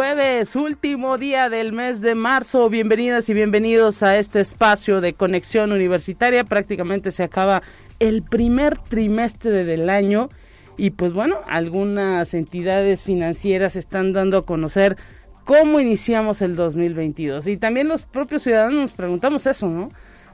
[0.00, 2.70] Jueves, último día del mes de marzo.
[2.70, 6.42] Bienvenidas y bienvenidos a este espacio de conexión universitaria.
[6.44, 7.60] Prácticamente se acaba
[7.98, 10.30] el primer trimestre del año
[10.78, 14.96] y pues bueno, algunas entidades financieras están dando a conocer
[15.44, 17.46] cómo iniciamos el 2022.
[17.46, 19.90] Y también los propios ciudadanos nos preguntamos eso, ¿no?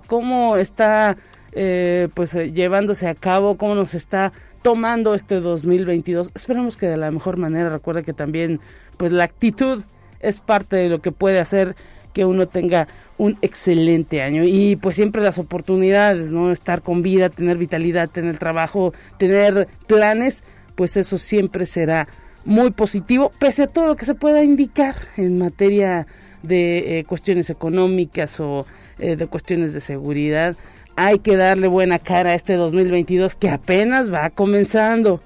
[0.07, 1.16] ¿Cómo está
[1.59, 4.33] eh, pues llevándose a cabo, cómo nos está
[4.66, 6.33] tomando este 2022.
[6.35, 8.60] Esperamos que de la mejor manera, recuerda que también
[8.96, 9.82] pues la actitud
[10.20, 11.77] es parte de lo que puede hacer
[12.12, 16.51] que uno tenga un excelente año y pues siempre las oportunidades, ¿no?
[16.51, 22.09] Estar con vida, tener vitalidad, tener trabajo, tener planes, pues eso siempre será
[22.45, 26.06] muy positivo, pese a todo lo que se pueda indicar en materia
[26.43, 28.66] de eh, cuestiones económicas o
[28.99, 30.56] eh, de cuestiones de seguridad
[30.96, 35.21] hay que darle buena cara a este 2022 que apenas va comenzando.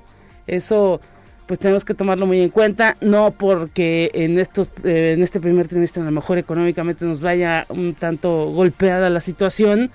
[0.46, 1.00] Eso
[1.50, 5.66] pues tenemos que tomarlo muy en cuenta, no porque en estos eh, en este primer
[5.66, 9.90] trimestre a lo mejor económicamente nos vaya un tanto golpeada la situación,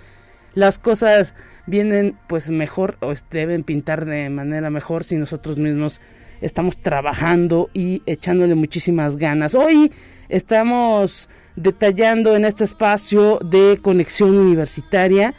[0.54, 1.34] las cosas
[1.66, 6.02] vienen pues mejor o deben pintar de manera mejor si nosotros mismos
[6.42, 9.56] estamos trabajando y echándole muchísimas ganas.
[9.56, 9.94] Hoy
[10.28, 15.34] estamos detallando en este espacio de conexión universitaria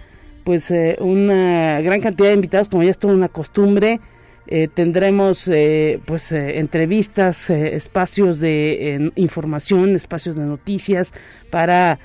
[0.45, 4.01] pues eh, una gran cantidad de invitados, como ya es toda una costumbre.
[4.49, 11.13] Eh, tendremos eh, pues entrevistas, espacios de información, espacios de noticias
[11.51, 11.99] para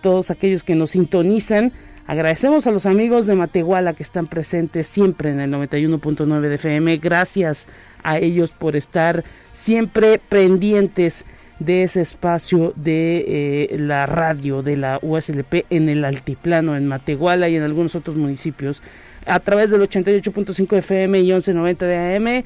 [0.00, 1.72] todos aquellos que nos sintonizan.
[2.06, 6.96] Agradecemos a los amigos de Matehuala que están presentes siempre en el 91.9 de FM.
[6.96, 7.68] Gracias
[8.02, 11.24] a ellos por estar siempre pendientes
[11.60, 13.24] de ese espacio de
[13.72, 18.16] eh, la radio de la USLP en el Altiplano, en Matehuala y en algunos otros
[18.16, 18.82] municipios.
[19.26, 22.44] A través del 88.5 FM y 1190 de AM.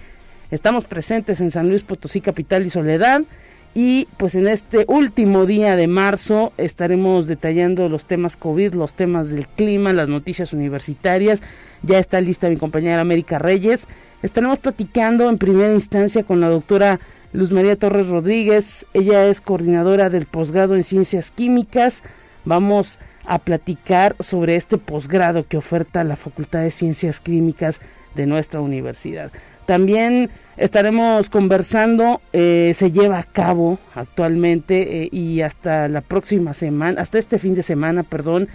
[0.51, 3.23] Estamos presentes en San Luis Potosí, Capital y Soledad.
[3.75, 9.29] Y pues en este último día de marzo estaremos detallando los temas COVID, los temas
[9.29, 11.43] del clima, las noticias universitarias.
[11.83, 13.87] Ya está lista mi compañera América Reyes.
[14.23, 17.01] Estaremos platicando en primera instancia con la doctora
[17.33, 22.03] Luz María Torres Rodríguez, ella es coordinadora del posgrado en Ciencias Químicas.
[22.47, 23.03] Vamos a
[23.39, 27.81] platicar sobre este posgrado que oferta la Facultad de Ciencias Químicas
[28.15, 29.31] de nuestra universidad.
[29.67, 37.01] También estaremos conversando, eh, se lleva a cabo actualmente eh, y hasta la próxima semana,
[37.03, 38.49] hasta este fin de semana, perdón,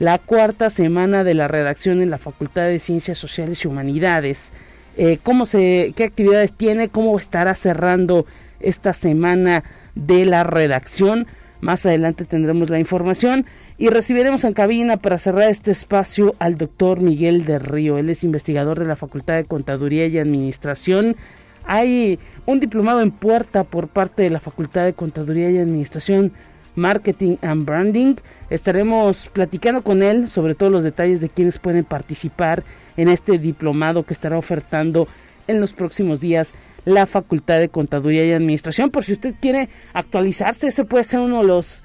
[0.00, 4.52] la cuarta semana de la redacción en la Facultad de Ciencias Sociales y Humanidades.
[4.96, 8.26] Eh, cómo se, qué actividades tiene, cómo estará cerrando
[8.60, 9.62] esta semana
[9.94, 11.26] de la redacción.
[11.60, 13.44] Más adelante tendremos la información
[13.78, 17.98] y recibiremos en cabina para cerrar este espacio al doctor Miguel de Río.
[17.98, 21.16] Él es investigador de la Facultad de Contaduría y Administración.
[21.64, 26.32] Hay un diplomado en puerta por parte de la Facultad de Contaduría y Administración
[26.76, 28.14] Marketing and Branding.
[28.50, 32.62] Estaremos platicando con él sobre todos los detalles de quienes pueden participar
[32.96, 35.08] en este diplomado que estará ofertando
[35.48, 36.54] en los próximos días
[36.88, 38.90] la Facultad de Contaduría y Administración.
[38.90, 41.84] Por si usted quiere actualizarse, ese puede ser uno de los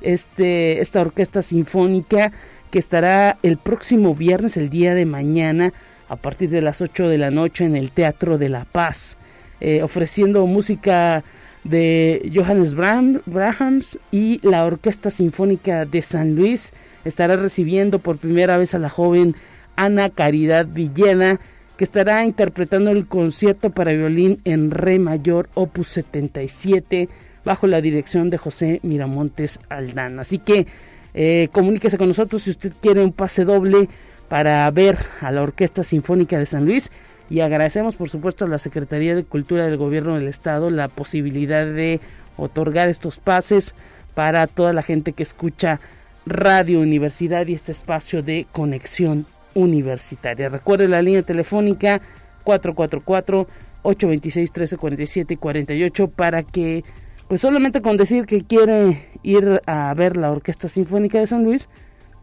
[0.00, 2.32] este, esta orquesta sinfónica
[2.70, 5.72] que estará el próximo viernes, el día de mañana,
[6.08, 9.16] a partir de las 8 de la noche en el Teatro de la Paz,
[9.60, 11.24] eh, ofreciendo música
[11.64, 16.72] de Johannes Brahms y la Orquesta Sinfónica de San Luis.
[17.04, 19.34] Estará recibiendo por primera vez a la joven
[19.74, 21.40] Ana Caridad Villena,
[21.76, 27.08] que estará interpretando el concierto para violín en re mayor opus 77
[27.44, 30.18] bajo la dirección de José Miramontes Aldán.
[30.18, 30.66] Así que
[31.14, 33.88] eh, comuníquese con nosotros si usted quiere un pase doble
[34.28, 36.90] para ver a la Orquesta Sinfónica de San Luis
[37.28, 41.66] y agradecemos por supuesto a la Secretaría de Cultura del Gobierno del Estado la posibilidad
[41.66, 42.00] de
[42.36, 43.74] otorgar estos pases
[44.14, 45.80] para toda la gente que escucha
[46.24, 50.48] Radio Universidad y este espacio de conexión universitaria.
[50.48, 52.00] Recuerde la línea telefónica
[52.44, 53.46] 444
[53.82, 56.84] 826 1347 y 48 para que
[57.28, 61.68] pues solamente con decir que quiere ir a ver la Orquesta Sinfónica de San Luis,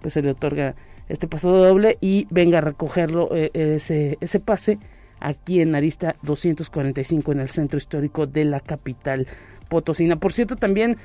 [0.02, 0.76] pues se le otorga
[1.10, 4.80] este paso doble y venga a recogerlo eh, ese, ese pase
[5.24, 9.28] aquí en Arista 245 en el centro histórico de la capital
[9.70, 10.18] potosina.
[10.18, 10.98] Por cierto, también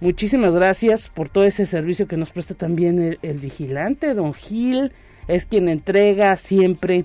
[0.00, 4.92] muchísimas gracias por todo ese servicio que nos presta también el, vigilante, don Gil,
[5.26, 7.04] es quien entrega siempre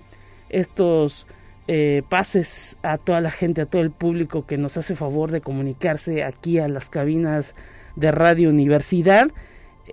[0.50, 1.26] estos
[1.68, 5.42] eh, pases a toda la gente, a todo el público que nos hace favor de
[5.42, 7.56] comunicarse aquí a las cabinas
[7.96, 9.30] de Radio Universidad.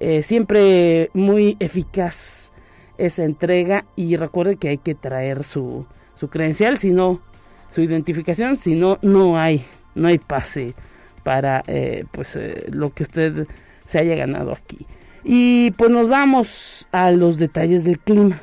[0.00, 2.52] Eh, siempre muy eficaz
[2.98, 7.20] esa entrega y recuerde que hay que traer su, su credencial, si no,
[7.68, 9.64] su identificación, si no, no hay,
[9.94, 10.74] no hay pase
[11.22, 13.46] para eh, pues eh, lo que usted
[13.86, 14.86] se haya ganado aquí.
[15.24, 18.40] Y pues nos vamos a los detalles del clima.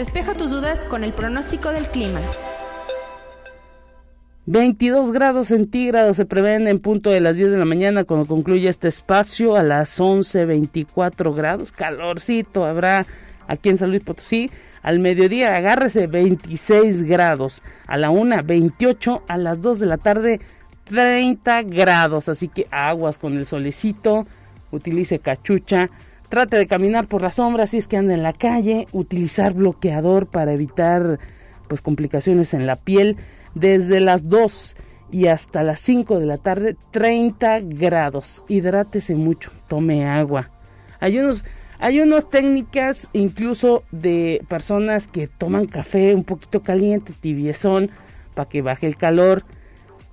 [0.00, 2.20] Despeja tus dudas con el pronóstico del clima.
[4.46, 8.70] 22 grados centígrados se prevén en punto de las 10 de la mañana cuando concluya
[8.70, 11.70] este espacio a las 11, 24 grados.
[11.70, 13.06] Calorcito habrá
[13.46, 14.50] aquí en San Luis Potosí.
[14.82, 17.60] Al mediodía agárrese 26 grados.
[17.86, 19.24] A la 1, 28.
[19.28, 20.40] A las 2 de la tarde
[20.84, 22.30] 30 grados.
[22.30, 24.26] Así que aguas con el solecito.
[24.70, 25.90] Utilice cachucha
[26.30, 30.26] Trate de caminar por la sombra si es que anda en la calle, utilizar bloqueador
[30.26, 31.18] para evitar
[31.68, 33.16] pues complicaciones en la piel
[33.56, 34.76] desde las 2
[35.10, 38.44] y hasta las 5 de la tarde 30 grados.
[38.46, 40.50] Hidrátese mucho, tome agua.
[41.00, 41.44] Hay unos
[41.80, 47.90] hay unas técnicas incluso de personas que toman café un poquito caliente, tibiezón,
[48.34, 49.44] para que baje el calor.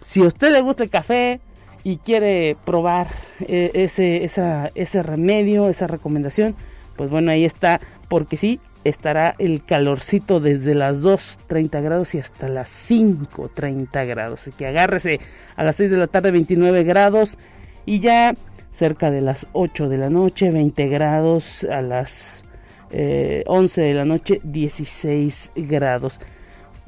[0.02, 1.42] Si a usted le gusta el café,
[1.83, 3.07] y quiere probar
[3.41, 6.56] eh, ese, ese remedio, esa recomendación,
[6.95, 7.79] pues bueno, ahí está,
[8.09, 14.41] porque sí, estará el calorcito desde las 2.30 grados y hasta las 5.30 grados.
[14.41, 15.19] Así que agárrese
[15.56, 17.38] a las 6 de la tarde 29 grados
[17.85, 18.33] y ya
[18.71, 22.44] cerca de las 8 de la noche 20 grados, a las
[22.91, 26.19] 11 eh, de la noche 16 grados.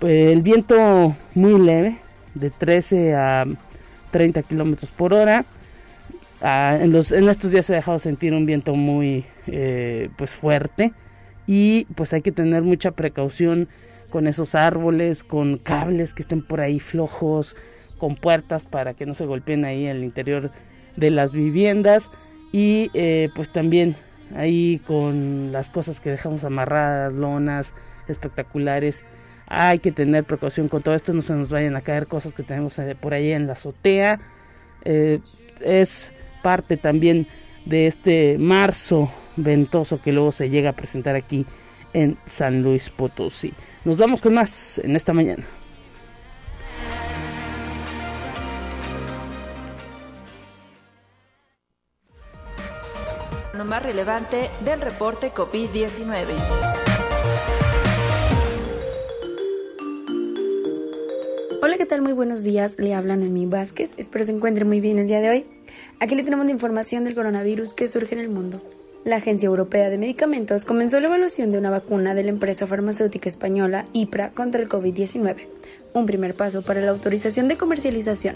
[0.01, 1.97] El viento muy leve,
[2.35, 3.45] de 13 a
[4.11, 5.45] 30 kilómetros por hora.
[6.41, 10.94] Ah, en, estos días se ha dejado sentir un viento muy eh, pues fuerte
[11.47, 13.68] y pues hay que tener mucha precaución
[14.09, 17.56] con esos árboles, con cables que estén por ahí flojos,
[17.97, 20.51] con puertas para que no se golpeen ahí el interior
[20.95, 22.09] de las viviendas
[22.51, 23.95] y eh, pues también
[24.35, 27.73] ahí con las cosas que dejamos amarradas, lonas
[28.07, 29.04] espectaculares
[29.49, 32.44] hay que tener precaución con todo esto, no se nos vayan a caer cosas que
[32.44, 34.19] tenemos eh, por ahí en la azotea.
[34.85, 35.19] Eh,
[35.59, 36.11] es
[36.44, 37.27] parte también
[37.65, 41.45] de este marzo ventoso que luego se llega a presentar aquí
[41.94, 43.53] en San Luis Potosí.
[43.85, 45.44] Nos vamos con más en esta mañana.
[53.53, 56.89] Lo más relevante del reporte COVID-19.
[61.69, 62.02] Hola, ¿qué tal?
[62.02, 62.78] Muy buenos días.
[62.80, 63.92] Le habla Noemí Vázquez.
[63.95, 65.45] Espero se encuentre muy bien el día de hoy.
[65.99, 68.59] Aquí le tenemos la información del coronavirus que surge en el mundo.
[69.04, 73.30] La Agencia Europea de Medicamentos comenzó la evaluación de una vacuna de la empresa farmacéutica
[73.30, 75.45] española IPRA contra el COVID-19,
[75.94, 78.33] un primer paso para la autorización de comercialización.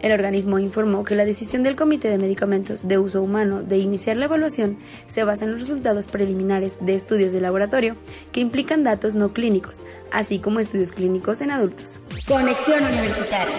[0.00, 4.16] El organismo informó que la decisión del Comité de Medicamentos de Uso Humano de iniciar
[4.16, 7.96] la evaluación se basa en los resultados preliminares de estudios de laboratorio
[8.30, 9.80] que implican datos no clínicos,
[10.10, 12.00] así como estudios clínicos en adultos.
[12.26, 13.56] Conexión Universitaria.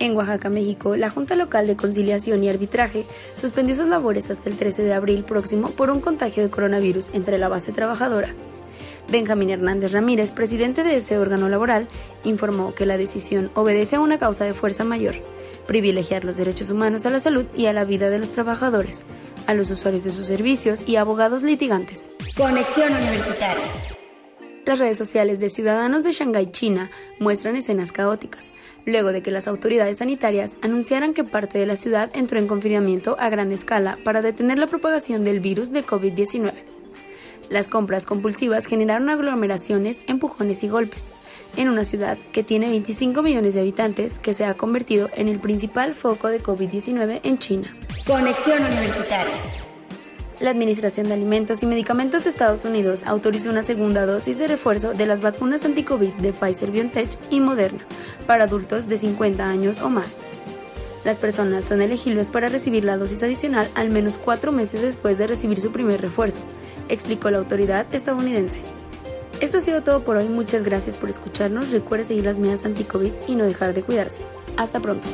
[0.00, 4.56] En Oaxaca, México, la Junta Local de Conciliación y Arbitraje suspendió sus labores hasta el
[4.56, 8.32] 13 de abril próximo por un contagio de coronavirus entre la base trabajadora.
[9.10, 11.88] Benjamín Hernández Ramírez, presidente de ese órgano laboral,
[12.24, 15.14] informó que la decisión obedece a una causa de fuerza mayor,
[15.66, 19.04] privilegiar los derechos humanos a la salud y a la vida de los trabajadores,
[19.46, 22.08] a los usuarios de sus servicios y abogados litigantes.
[22.36, 23.64] Conexión Universitaria.
[24.68, 28.50] Las redes sociales de ciudadanos de Shanghái, China, muestran escenas caóticas,
[28.84, 33.16] luego de que las autoridades sanitarias anunciaran que parte de la ciudad entró en confinamiento
[33.18, 36.52] a gran escala para detener la propagación del virus de COVID-19.
[37.48, 41.06] Las compras compulsivas generaron aglomeraciones, empujones y golpes,
[41.56, 45.38] en una ciudad que tiene 25 millones de habitantes que se ha convertido en el
[45.38, 47.74] principal foco de COVID-19 en China.
[48.06, 49.32] Conexión Universitaria.
[50.40, 54.94] La Administración de Alimentos y Medicamentos de Estados Unidos autorizó una segunda dosis de refuerzo
[54.94, 57.80] de las vacunas anti-COVID de Pfizer BioNTech y Moderna
[58.24, 60.20] para adultos de 50 años o más.
[61.04, 65.26] Las personas son elegibles para recibir la dosis adicional al menos cuatro meses después de
[65.26, 66.40] recibir su primer refuerzo,
[66.88, 68.60] explicó la autoridad estadounidense.
[69.40, 70.28] Esto ha sido todo por hoy.
[70.28, 71.70] Muchas gracias por escucharnos.
[71.70, 74.20] Recuerde seguir las medidas anti-COVID y no dejar de cuidarse.
[74.56, 75.06] Hasta pronto.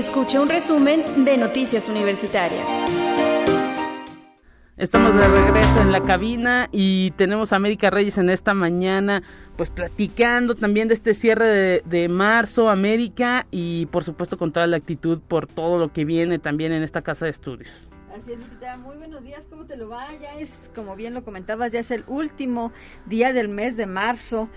[0.00, 2.66] Escuche un resumen de Noticias Universitarias.
[4.78, 9.22] Estamos de regreso en la cabina y tenemos a América Reyes en esta mañana,
[9.58, 14.66] pues platicando también de este cierre de, de, marzo, América, y por supuesto con toda
[14.66, 17.89] la actitud por todo lo que viene también en esta casa de estudios.
[18.16, 18.76] Así es, Lupita.
[18.76, 20.08] Muy buenos días, ¿cómo te lo va?
[20.20, 22.72] Ya es, como bien lo comentabas, ya es el último
[23.06, 24.48] día del mes de marzo.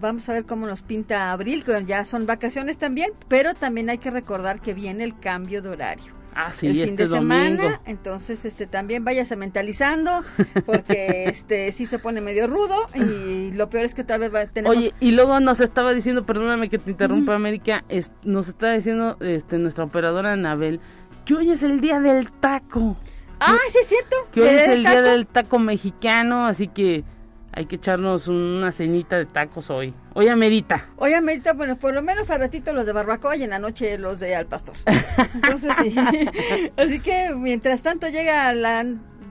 [0.00, 3.98] Vamos a ver cómo nos pinta abril, que ya son vacaciones también, pero también hay
[3.98, 6.22] que recordar que viene el cambio de horario.
[6.34, 7.80] Ah, sí, el fin este de semana, domingo.
[7.84, 10.22] entonces este también váyase mentalizando
[10.64, 14.46] porque este sí se pone medio rudo y lo peor es que tal vez va,
[14.46, 18.72] tenemos Oye, y luego nos estaba diciendo, perdóname que te interrumpa América, es, nos está
[18.72, 20.80] diciendo este nuestra operadora Anabel
[21.24, 22.96] que hoy es el día del taco.
[23.40, 24.16] Ah, sí es cierto.
[24.32, 27.04] Que hoy es el día del taco mexicano, así que
[27.52, 29.92] hay que echarnos una cenita de tacos hoy.
[30.14, 30.88] Hoy amerita.
[30.96, 33.98] Hoy amerita, bueno, por lo menos al ratito los de barbacoa y en la noche
[33.98, 34.74] los de al pastor.
[35.34, 35.94] Entonces sí.
[36.76, 38.84] Así que mientras tanto llega la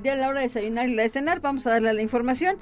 [0.04, 2.58] ya la hora de desayunar y la de cenar, vamos a darle la información.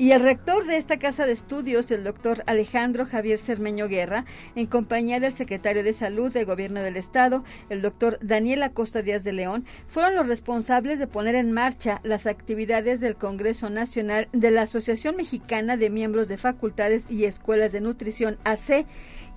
[0.00, 4.66] Y el rector de esta casa de estudios, el doctor Alejandro Javier Cermeño Guerra, en
[4.66, 9.32] compañía del secretario de Salud del Gobierno del Estado, el doctor Daniel Acosta Díaz de
[9.32, 14.62] León, fueron los responsables de poner en marcha las actividades del Congreso Nacional de la
[14.62, 18.86] Asociación Mexicana de Miembros de Facultades y Escuelas de Nutrición, AC,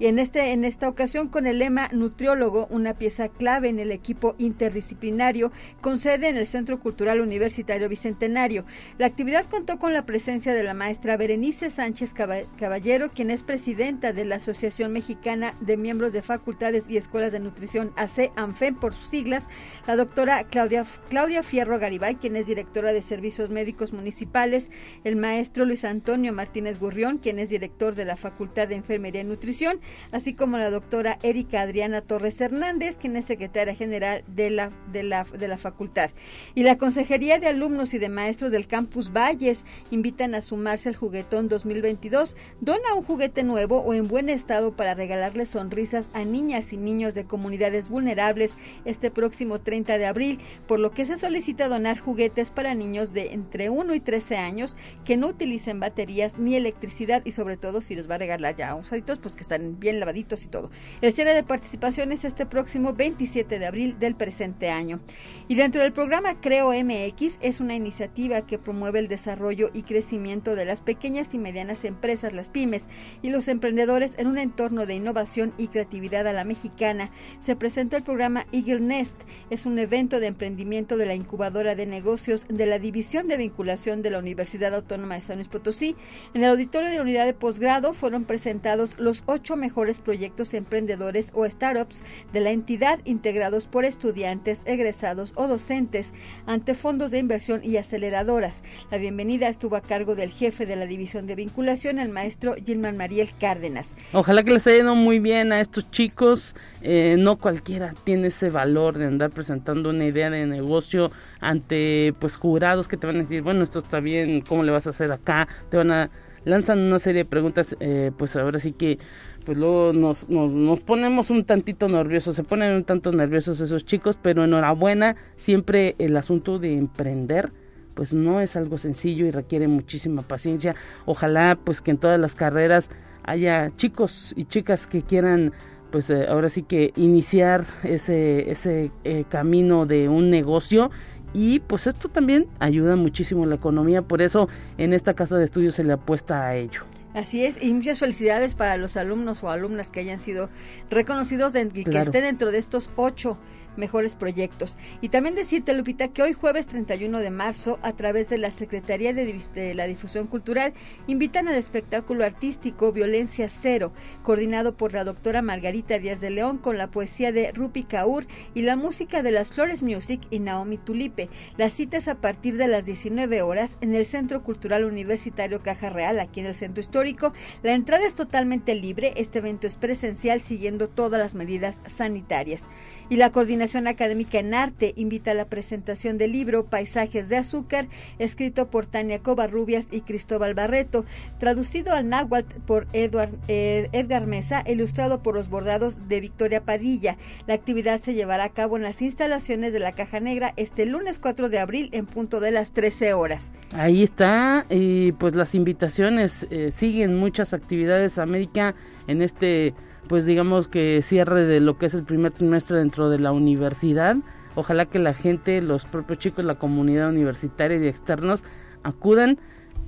[0.02, 3.92] y en, este, en esta ocasión con el lema Nutriólogo, una pieza clave en el
[3.92, 8.66] equipo interdisciplinario, con sede en el Centro Cultural Universitario Bicentenario.
[8.98, 14.12] La actividad contó con la presencia de la maestra Berenice Sánchez Caballero, quien es presidenta
[14.12, 18.96] de la Asociación Mexicana de Miembros de Facultades y Escuelas de Nutrición, AC ANFEM por
[18.96, 19.50] sus siglas,
[19.86, 24.72] la doctora Claudia, Claudia Fierro Garibay, quien es directora de Servicios Médicos Municipales,
[25.04, 29.26] el maestro Luis Antonio Martínez Gurrión, quien es director de la Facultad de Enfermería y
[29.26, 29.80] Nutrición,
[30.12, 35.04] así como la doctora Erika Adriana Torres Hernández, quien es secretaria general de la, de
[35.04, 36.12] la, de la facultad.
[36.56, 40.96] Y la Consejería de Alumnos y de Maestros del Campus Valles invitan a sumarse al
[40.96, 42.36] juguetón 2022.
[42.60, 47.16] Dona un juguete nuevo o en buen estado para regalarles sonrisas a niñas y niños
[47.16, 48.56] de comunidades vulnerables
[48.86, 53.34] este próximo 30 de abril, por lo que se solicita donar juguetes para niños de
[53.34, 57.96] entre 1 y 13 años que no utilicen baterías ni electricidad y sobre todo si
[57.96, 60.72] los va a regalar ya usaditos, pues que están bien lavaditos y todo.
[61.02, 65.00] El cierre de participación es este próximo 27 de abril del presente año.
[65.48, 70.56] Y dentro del programa Creo MX es una iniciativa que promueve el desarrollo y crecimiento
[70.56, 72.88] de las pequeñas y medianas empresas, las pymes
[73.22, 77.12] y los emprendedores en un entorno de innovación y creatividad a la mexicana.
[77.40, 79.18] Se presentó el programa Eagle Nest.
[79.50, 84.02] Es un evento de emprendimiento de la incubadora de negocios de la División de Vinculación
[84.02, 85.96] de la Universidad Autónoma de San Luis Potosí.
[86.34, 91.32] En el auditorio de la unidad de posgrado fueron presentados los ocho mejores proyectos emprendedores
[91.34, 92.04] o startups
[92.34, 96.14] de la entidad integrados por estudiantes, egresados o docentes
[96.46, 98.64] ante fondos de inversión y aceleradoras.
[98.92, 102.98] La bienvenida estuvo a cargo del jefe de la División de Vinculación, el maestro Gilman
[102.98, 103.96] Mariel Cárdenas.
[104.12, 106.56] Ojalá que les haya ido muy bien a estos chicos.
[106.82, 112.36] Eh, no cualquiera tiene ese valor de andar presentando una idea de negocio ante pues
[112.36, 115.12] jurados que te van a decir, bueno, esto está bien, ¿cómo le vas a hacer
[115.12, 115.48] acá?
[115.70, 116.10] Te van a
[116.46, 119.00] lanzan una serie de preguntas, eh, pues ahora sí que
[119.46, 123.86] pues luego nos, nos, nos, ponemos un tantito nerviosos, se ponen un tanto nerviosos esos
[123.86, 127.52] chicos, pero enhorabuena, siempre el asunto de emprender
[127.94, 130.76] pues no es algo sencillo y requiere muchísima paciencia.
[131.06, 132.90] Ojalá pues que en todas las carreras
[133.24, 135.52] haya chicos y chicas que quieran
[135.92, 140.90] pues eh, ahora sí que iniciar ese, ese eh, camino de un negocio
[141.34, 145.46] y pues esto también ayuda muchísimo a la economía, por eso en esta casa de
[145.46, 146.82] estudios se le apuesta a ello.
[147.14, 150.50] Así es, y muchas felicidades para los alumnos o alumnas que hayan sido
[150.90, 153.38] reconocidos y que estén dentro de estos ocho
[153.78, 154.78] mejores proyectos.
[155.02, 159.14] Y también decirte, Lupita, que hoy jueves 31 de marzo, a través de la Secretaría
[159.14, 160.74] de, la Difusión Cultural,
[161.08, 166.78] invitan al espectáculo artístico Violencia Cero, coordinado por la doctora Margarita Díaz de León, con
[166.78, 171.30] la poesía de Rupi Kaur y la música de las Flores Music y Naomi Tulipe.
[171.58, 176.20] Las citas a partir de las 19 horas en el Centro Cultural Universitario Caja Real,
[176.20, 177.34] aquí en el Centro Histórico.
[177.64, 182.68] La entrada es totalmente libre, este evento es presencial siguiendo todas las medidas sanitarias.
[183.10, 187.88] Y la Coordinación Académica en Arte invita a la presentación del libro Paisajes de Azúcar,
[188.18, 191.06] escrito por Tania Covarrubias y Cristóbal Barreto,
[191.40, 197.18] traducido al náhuatl por Edward, eh, Edgar Mesa, ilustrado por los bordados de Victoria Padilla.
[197.46, 201.20] La actividad se llevará a cabo en las instalaciones de la Caja Negra este lunes
[201.20, 203.52] 4 de abril en punto de las 13 horas.
[203.74, 208.74] Ahí está, y pues las invitaciones eh, siguen muchas actividades América
[209.08, 209.74] en este
[210.12, 214.18] pues digamos que cierre de lo que es el primer trimestre dentro de la universidad.
[214.56, 218.44] Ojalá que la gente, los propios chicos, la comunidad universitaria y externos
[218.84, 219.40] acudan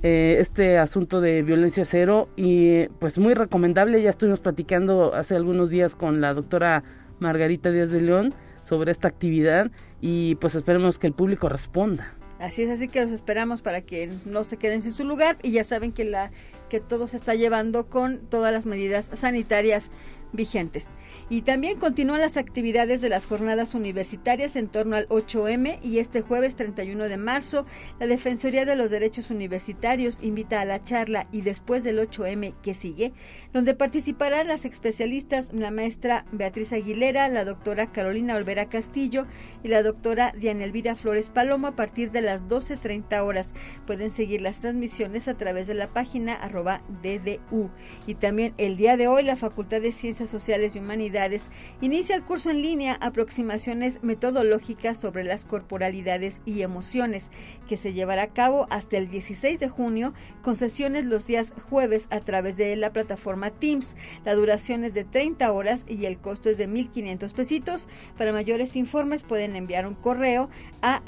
[0.02, 4.00] eh, este asunto de violencia cero y pues muy recomendable.
[4.00, 6.84] Ya estuvimos platicando hace algunos días con la doctora
[7.18, 12.14] Margarita Díaz de León sobre esta actividad y pues esperemos que el público responda.
[12.44, 15.52] Así es, así que los esperamos para que no se queden sin su lugar y
[15.52, 16.30] ya saben que la
[16.68, 19.90] que todo se está llevando con todas las medidas sanitarias
[20.34, 20.94] vigentes.
[21.30, 26.20] Y también continúan las actividades de las jornadas universitarias en torno al 8M y este
[26.20, 27.64] jueves 31 de marzo
[27.98, 32.74] la Defensoría de los Derechos Universitarios invita a la charla y después del 8M que
[32.74, 33.12] sigue,
[33.52, 39.26] donde participarán las especialistas la maestra Beatriz Aguilera, la doctora Carolina Olvera Castillo
[39.62, 43.54] y la doctora Diana Elvira Flores Palomo a partir de las 12.30 horas.
[43.86, 47.70] Pueden seguir las transmisiones a través de la página arroba DDU.
[48.06, 51.48] Y también el día de hoy la Facultad de Ciencias Sociales y Humanidades,
[51.80, 57.30] inicia el curso en línea Aproximaciones Metodológicas sobre las Corporalidades y Emociones,
[57.68, 62.08] que se llevará a cabo hasta el 16 de junio, con sesiones los días jueves
[62.10, 63.96] a través de la plataforma Teams.
[64.24, 67.88] La duración es de 30 horas y el costo es de 1.500 pesitos.
[68.16, 70.48] Para mayores informes pueden enviar un correo
[70.82, 71.02] a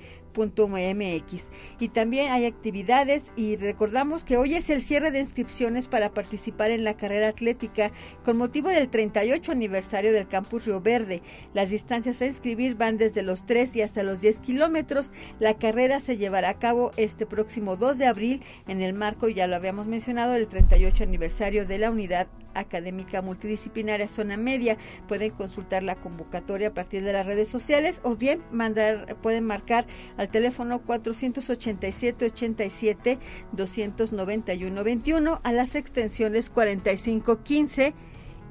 [1.81, 6.71] Y también hay actividades y recordamos que hoy es el cierre de inscripciones para participar
[6.71, 7.91] en la carrera atlética
[8.25, 11.23] con motivo del 38 aniversario del Campus Río Verde.
[11.55, 15.13] Las distancias a inscribir van desde los 3 y hasta los 10 kilómetros.
[15.41, 19.47] La carrera se llevará a cabo este próximo 2 de abril en el marco, ya
[19.47, 24.77] lo habíamos mencionado, del 38 aniversario de la unidad académica multidisciplinaria zona media.
[25.07, 29.87] Pueden consultar la convocatoria a partir de las redes sociales o bien mandar, pueden marcar
[30.17, 33.19] al teléfono 487 87
[33.53, 37.95] 291 21 a las extensiones 4515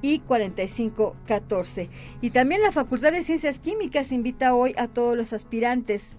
[0.01, 1.89] y 4514.
[2.21, 6.17] Y también la Facultad de Ciencias Químicas invita hoy a todos los aspirantes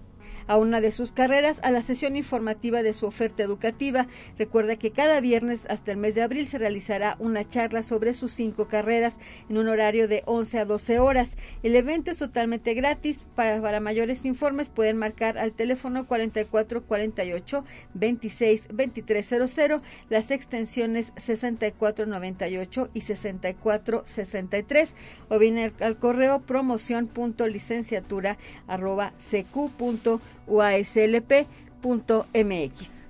[0.49, 4.07] a una de sus carreras a la sesión informativa de su oferta educativa.
[4.37, 8.33] Recuerda que cada viernes hasta el mes de abril se realizará una charla sobre sus
[8.33, 11.37] cinco carreras en un horario de 11 a 12 horas.
[11.61, 13.23] El evento es totalmente gratis.
[13.35, 24.95] Para, mayores informes pueden marcar al teléfono 4448 26 2300 las extensiones 6498 y 6463
[25.29, 29.13] o bien al correo promoción.licenciatura arroba
[30.49, 31.49] uaslp.mx.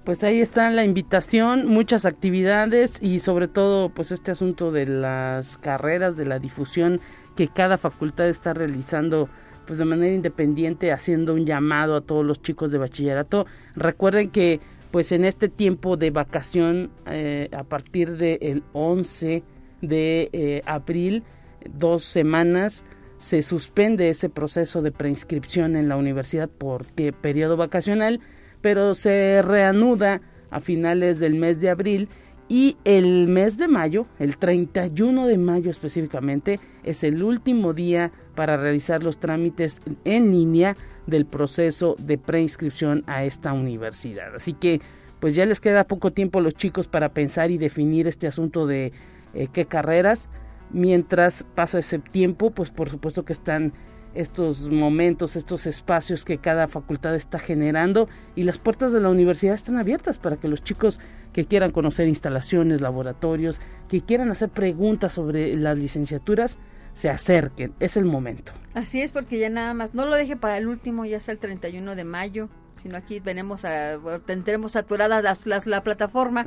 [0.03, 5.57] Pues ahí está la invitación, muchas actividades y sobre todo pues este asunto de las
[5.57, 6.99] carreras, de la difusión
[7.35, 9.29] que cada facultad está realizando
[9.67, 13.45] pues de manera independiente haciendo un llamado a todos los chicos de bachillerato.
[13.75, 19.43] Recuerden que pues en este tiempo de vacación eh, a partir del 11
[19.81, 21.23] de eh, abril,
[21.71, 22.83] dos semanas,
[23.19, 26.85] se suspende ese proceso de preinscripción en la universidad por
[27.21, 28.21] periodo vacacional,
[28.61, 32.09] pero se reanuda a finales del mes de abril
[32.47, 38.57] y el mes de mayo, el 31 de mayo específicamente, es el último día para
[38.57, 44.35] realizar los trámites en línea del proceso de preinscripción a esta universidad.
[44.35, 44.81] Así que
[45.19, 48.65] pues ya les queda poco tiempo a los chicos para pensar y definir este asunto
[48.65, 48.93] de
[49.33, 50.29] eh, qué carreras.
[50.71, 53.73] Mientras pasa ese tiempo, pues por supuesto que están
[54.13, 59.53] estos momentos, estos espacios que cada facultad está generando y las puertas de la universidad
[59.53, 60.99] están abiertas para que los chicos
[61.33, 66.57] que quieran conocer instalaciones, laboratorios, que quieran hacer preguntas sobre las licenciaturas,
[66.93, 67.73] se acerquen.
[67.79, 68.51] Es el momento.
[68.73, 71.39] Así es, porque ya nada más, no lo deje para el último, ya sea el
[71.39, 76.45] 31 de mayo, sino aquí venimos a, tendremos saturada las, la plataforma.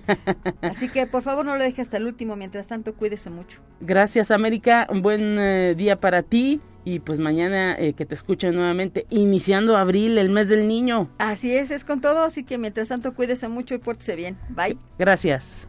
[0.62, 3.60] Así que por favor no lo deje hasta el último, mientras tanto cuídese mucho.
[3.80, 8.54] Gracias América, un buen eh, día para ti y pues mañana eh, que te escuchen
[8.54, 11.10] nuevamente, iniciando abril, el mes del niño.
[11.18, 14.36] Así es, es con todo, así que mientras tanto cuídese mucho y pórtese bien.
[14.50, 14.76] Bye.
[14.98, 15.68] Gracias.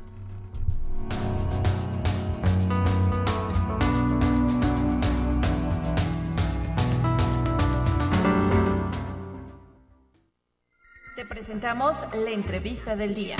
[11.16, 13.36] Te presentamos la entrevista del día.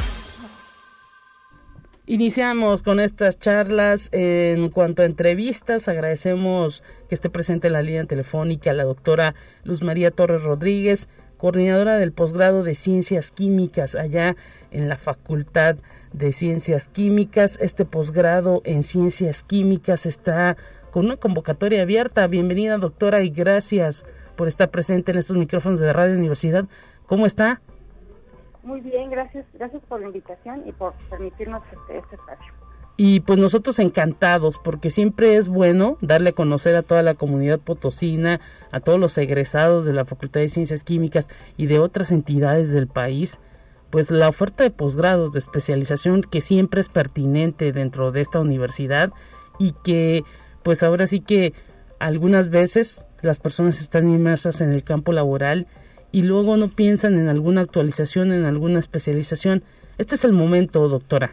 [2.06, 5.88] Iniciamos con estas charlas en cuanto a entrevistas.
[5.88, 9.34] Agradecemos que esté presente en la línea telefónica la doctora
[9.64, 14.36] Luz María Torres Rodríguez, coordinadora del posgrado de Ciencias Químicas allá
[14.70, 15.78] en la Facultad
[16.12, 17.58] de Ciencias Químicas.
[17.60, 20.58] Este posgrado en Ciencias Químicas está
[20.92, 22.28] con una convocatoria abierta.
[22.28, 24.06] Bienvenida doctora y gracias
[24.36, 26.66] por estar presente en estos micrófonos de Radio Universidad.
[27.06, 27.62] ¿Cómo está?
[28.64, 32.54] Muy bien, gracias, gracias por la invitación y por permitirnos este, este, espacio.
[32.96, 37.60] Y pues nosotros encantados, porque siempre es bueno darle a conocer a toda la comunidad
[37.60, 38.40] potosina,
[38.72, 42.88] a todos los egresados de la Facultad de Ciencias Químicas y de otras entidades del
[42.88, 43.40] país,
[43.90, 49.12] pues la oferta de posgrados de especialización que siempre es pertinente dentro de esta universidad
[49.60, 50.24] y que
[50.64, 51.54] pues ahora sí que
[52.00, 55.68] algunas veces las personas están inmersas en el campo laboral
[56.14, 59.64] y luego no piensan en alguna actualización, en alguna especialización.
[59.98, 61.32] Este es el momento, doctora.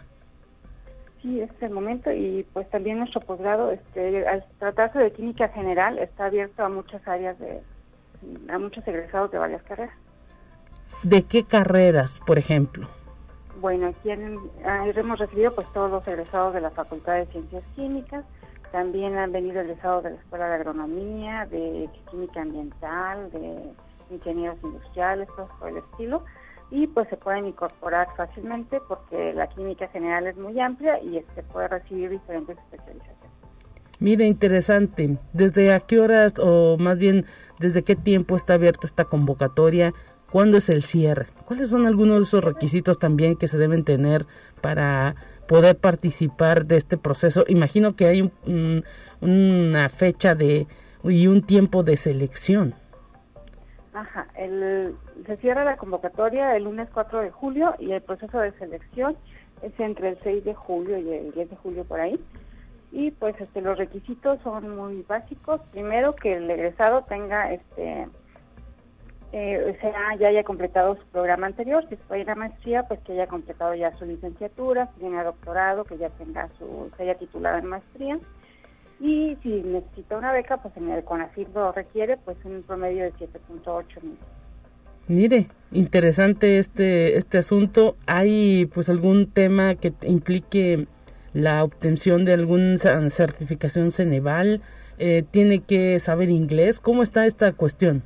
[1.21, 5.49] Sí, este es el momento y pues también nuestro posgrado, este, al tratarse de química
[5.49, 7.61] general, está abierto a muchas áreas de,
[8.49, 9.95] a muchos egresados de varias carreras.
[11.03, 12.89] ¿De qué carreras, por ejemplo?
[13.61, 14.11] Bueno, aquí
[14.65, 18.25] ah, hemos recibido pues todos los egresados de la Facultad de Ciencias Químicas,
[18.73, 23.75] también han venido egresados de la Escuela de Agronomía, de Química Ambiental, de
[24.11, 26.25] ingenieros industriales, cosas por el estilo,
[26.71, 31.19] y pues se pueden incorporar fácilmente porque la química general es muy amplia y se
[31.19, 33.31] este, puede recibir diferentes especializaciones.
[33.99, 35.19] Mire, interesante.
[35.33, 37.27] ¿Desde a qué horas o más bien
[37.59, 39.93] desde qué tiempo está abierta esta convocatoria?
[40.33, 41.27] ¿Cuándo es el cierre?
[41.45, 44.27] ¿Cuáles son algunos de esos requisitos también que se deben tener
[44.61, 45.17] para
[45.49, 47.45] poder participar de este proceso?
[47.49, 48.33] Imagino que hay
[49.21, 50.67] una fecha de
[51.05, 52.75] y un tiempo de selección.
[53.93, 58.53] Ajá, el, se cierra la convocatoria el lunes 4 de julio y el proceso de
[58.53, 59.17] selección
[59.63, 62.21] es entre el 6 de julio y el 10 de julio por ahí.
[62.93, 65.61] Y pues este, los requisitos son muy básicos.
[65.73, 68.09] Primero que el egresado tenga este
[69.33, 73.29] eh, sea, ya haya completado su programa anterior, si es una maestría, pues que haya
[73.29, 77.67] completado ya su licenciatura, si tiene doctorado, que ya tenga su, se haya titulado en
[77.67, 78.19] maestría
[79.01, 83.13] y si necesita una beca, pues en el CONACYT lo requiere, pues un promedio de
[83.15, 84.19] 7.8 mil.
[85.09, 87.97] Mire, interesante este, este asunto.
[88.07, 90.87] ¿Hay pues algún tema que implique
[91.33, 92.77] la obtención de alguna
[93.09, 94.61] certificación Ceneval?
[94.99, 96.79] Eh, ¿Tiene que saber inglés?
[96.79, 98.03] ¿Cómo está esta cuestión?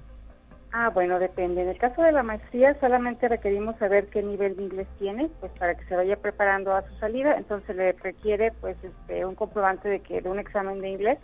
[0.77, 1.63] Ah, bueno, depende.
[1.63, 5.53] En el caso de la maestría solamente requerimos saber qué nivel de inglés tiene, pues
[5.53, 7.37] para que se vaya preparando a su salida.
[7.37, 11.19] Entonces le requiere pues este, un comprobante de que de un examen de inglés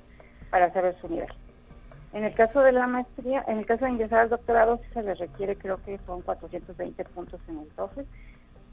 [0.50, 1.26] para saber su nivel.
[2.12, 5.02] En el caso de la maestría, en el caso de ingresar al doctorado sí se
[5.02, 8.02] le requiere, creo que son 420 puntos en el TOEFL,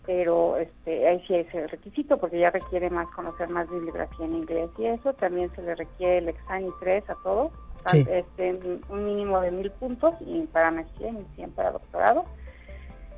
[0.05, 4.35] pero este, ahí sí es el requisito porque ya requiere más conocer más bibliografía en
[4.35, 5.11] inglés y eso.
[5.13, 7.51] También se le requiere el examen 3 a todos
[7.93, 8.59] este,
[8.89, 12.25] un mínimo de mil puntos y para maestría y 100 para doctorado.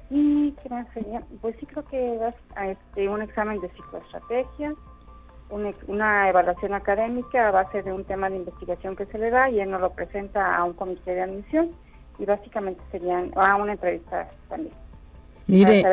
[0.09, 1.21] ¿Y qué más sería?
[1.41, 4.75] Pues sí creo que das a este, un examen de psicoestrategia
[5.51, 9.59] una evaluación académica a base de un tema de investigación que se le da y
[9.59, 11.71] él nos lo presenta a un comité de admisión
[12.19, 14.73] y básicamente serían a una entrevista también.
[15.47, 15.83] Mire,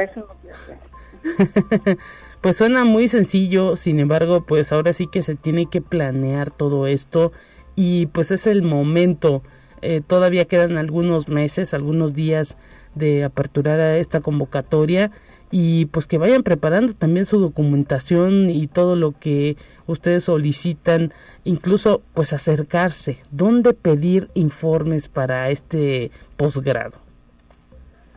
[2.43, 6.87] pues suena muy sencillo, sin embargo, pues ahora sí que se tiene que planear todo
[6.87, 7.33] esto
[7.77, 9.43] y pues es el momento.
[9.83, 12.57] Eh, todavía quedan algunos meses, algunos días
[12.95, 15.13] de aperturar a esta convocatoria
[15.51, 21.13] y pues que vayan preparando también su documentación y todo lo que ustedes solicitan,
[21.45, 26.99] incluso pues acercarse, dónde pedir informes para este posgrado.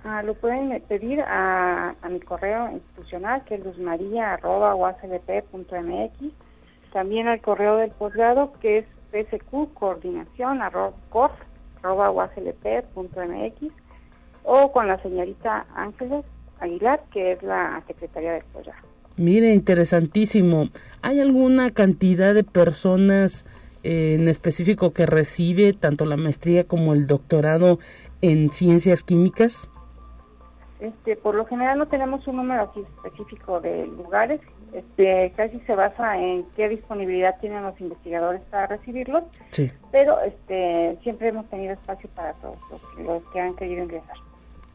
[0.03, 4.41] Ah, lo pueden pedir a, mi correo institucional que es luzmaria.mx,
[6.93, 10.59] también al correo del posgrado que es psq coordinación
[14.43, 16.25] o con la señorita Ángeles
[16.59, 18.87] Aguilar, que es la secretaria del posgrado.
[19.17, 20.69] Mire, interesantísimo.
[21.01, 23.45] ¿Hay alguna cantidad de personas
[23.83, 27.79] eh, en específico que recibe tanto la maestría como el doctorado
[28.21, 29.69] en ciencias químicas?
[30.79, 34.39] Este, por lo general no tenemos un número así específico de lugares,
[34.73, 39.71] este, casi se basa en qué disponibilidad tienen los investigadores para recibirlos, sí.
[39.91, 42.57] pero este, siempre hemos tenido espacio para todos
[42.97, 44.15] los, que han querido ingresar.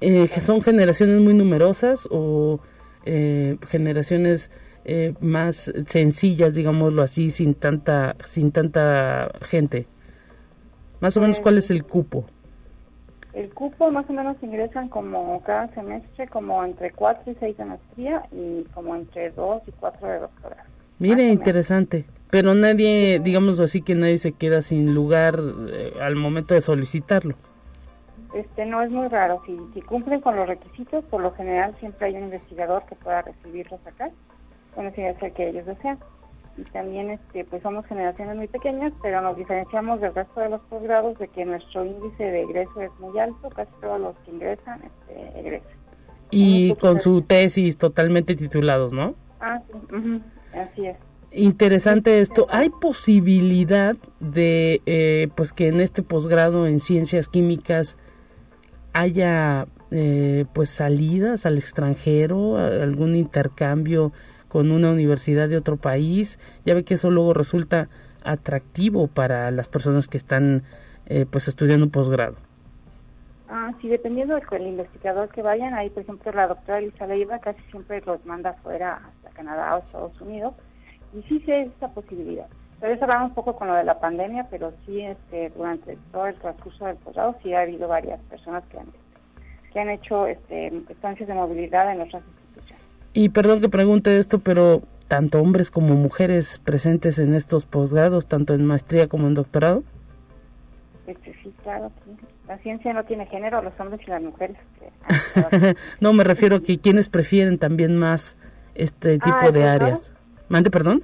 [0.00, 2.60] Eh, ¿Son generaciones muy numerosas o
[3.04, 4.50] eh, generaciones
[4.84, 9.86] eh, más sencillas, digámoslo así, sin tanta, sin tanta gente?
[11.00, 12.26] Más o menos, ¿cuál es el cupo?
[13.34, 17.64] El cupo más o menos ingresan como cada semestre como entre 4 y 6 de
[17.64, 20.62] maestría y como entre 2 y 4 de doctorado.
[21.00, 22.04] Mire, interesante.
[22.30, 25.34] Pero nadie, digamos así, que nadie se queda sin lugar
[25.68, 27.34] eh, al momento de solicitarlo.
[28.34, 29.42] Este no es muy raro.
[29.46, 33.22] Si, si cumplen con los requisitos, por lo general siempre hay un investigador que pueda
[33.22, 34.10] recibirlos acá.
[34.76, 35.98] Bueno, si es el que ellos desean
[36.56, 40.60] y también este pues somos generaciones muy pequeñas, pero nos diferenciamos del resto de los
[40.62, 44.80] posgrados de que nuestro índice de egreso es muy alto, casi todos los que ingresan
[44.82, 45.72] este, egresan.
[46.30, 49.14] Y con su tesis totalmente titulados, ¿no?
[49.40, 50.22] Ah, sí,
[50.58, 50.96] así es.
[51.30, 52.46] Interesante esto.
[52.48, 57.96] ¿Hay posibilidad de eh, pues que en este posgrado en ciencias químicas
[58.92, 64.12] haya eh, pues salidas al extranjero, algún intercambio
[64.54, 67.88] con una universidad de otro país, ya ve que eso luego resulta
[68.22, 70.62] atractivo para las personas que están
[71.06, 72.36] eh, pues estudiando posgrado.
[73.48, 77.60] Ah, sí, dependiendo del investigador que vayan, ahí por ejemplo la doctora Elisa Leiva casi
[77.72, 80.54] siempre los manda fuera hasta Canadá o Estados Unidos,
[81.12, 82.46] y sí sé esa posibilidad.
[82.80, 86.28] Pero eso va un poco con lo de la pandemia, pero sí este, durante todo
[86.28, 88.86] el transcurso del posgrado sí ha habido varias personas que han,
[89.72, 92.22] que han hecho este, estancias de movilidad en otras
[93.14, 98.54] y perdón que pregunte esto, pero tanto hombres como mujeres presentes en estos posgrados, tanto
[98.54, 99.84] en maestría como en doctorado.
[101.06, 101.92] Este, sí, claro.
[102.48, 104.56] La ciencia no tiene género, los hombres y las mujeres.
[106.00, 108.36] no, me refiero a que quienes prefieren también más
[108.74, 110.12] este tipo ah, de áreas.
[110.48, 111.02] ¿Mande, perdón?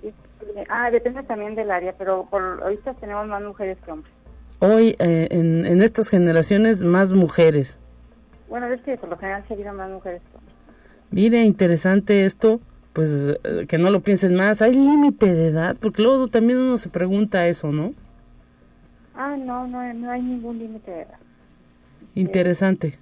[0.68, 4.12] Ah, depende también del área, pero por ahorita tenemos más mujeres que hombres.
[4.58, 7.78] Hoy, eh, en, en estas generaciones, más mujeres.
[8.48, 10.39] Bueno, es que por lo general se más mujeres que.
[11.10, 12.60] Mire, interesante esto,
[12.92, 14.62] pues eh, que no lo piensen más.
[14.62, 15.76] ¿Hay límite de edad?
[15.80, 17.94] Porque luego también uno se pregunta eso, ¿no?
[19.14, 21.18] Ah, no, no, no hay ningún límite de edad.
[22.14, 22.98] Interesante.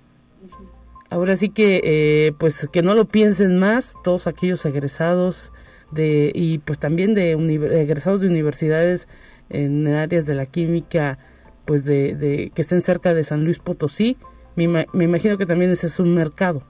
[1.11, 5.53] Ahora sí que, eh, pues que no lo piensen más todos aquellos egresados
[5.91, 7.33] de y pues también de
[7.81, 9.09] egresados de universidades
[9.49, 11.19] en áreas de la química,
[11.65, 14.17] pues de, de que estén cerca de San Luis Potosí.
[14.57, 16.63] Me, me imagino que también ese es un mercado.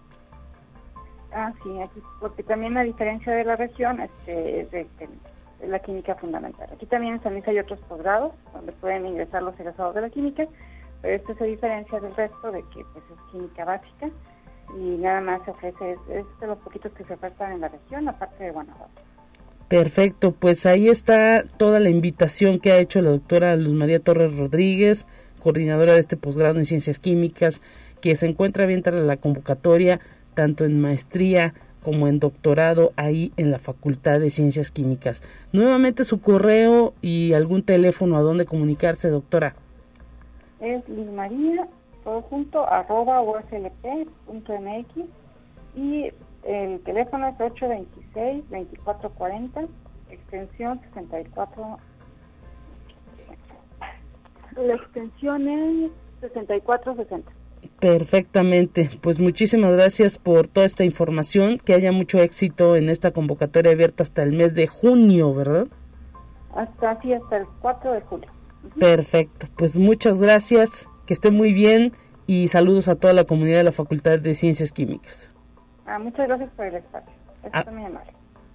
[1.32, 1.70] Ah, sí,
[2.20, 4.86] porque también a diferencia de la región, este, es de,
[5.66, 6.68] la química fundamental.
[6.72, 10.46] Aquí también en hay otros posgrados donde pueden ingresar los egresados de la química,
[11.02, 14.08] pero esto se diferencia del resto de que pues es química básica
[14.76, 18.08] y nada más se ofrece, es, de los poquitos que se ofertan en la región,
[18.08, 19.02] aparte de Guanajuato.
[19.68, 24.38] Perfecto, pues ahí está toda la invitación que ha hecho la doctora Luz María Torres
[24.38, 25.06] Rodríguez,
[25.40, 27.60] coordinadora de este posgrado en Ciencias Químicas,
[28.00, 30.00] que se encuentra bien tras la convocatoria
[30.38, 35.24] tanto en maestría como en doctorado ahí en la Facultad de Ciencias Químicas.
[35.52, 39.56] Nuevamente su correo y algún teléfono a donde comunicarse, doctora.
[40.60, 41.66] Es María,
[42.04, 43.66] todo junto, arroba uslp.mx
[45.74, 46.12] y
[46.44, 47.34] el teléfono es
[48.14, 49.66] 826-2440,
[50.10, 51.78] extensión 64.
[54.56, 57.37] La extensión es 6460.
[57.80, 58.90] Perfectamente.
[59.00, 61.58] Pues muchísimas gracias por toda esta información.
[61.58, 65.68] Que haya mucho éxito en esta convocatoria abierta hasta el mes de junio, ¿verdad?
[66.54, 68.30] Hasta así, hasta el 4 de julio.
[68.78, 69.46] Perfecto.
[69.56, 70.88] Pues muchas gracias.
[71.06, 71.92] Que esté muy bien
[72.26, 75.30] y saludos a toda la comunidad de la Facultad de Ciencias Químicas.
[75.86, 77.12] Ah, muchas gracias por el espacio.
[77.52, 78.12] Ah, muy amable.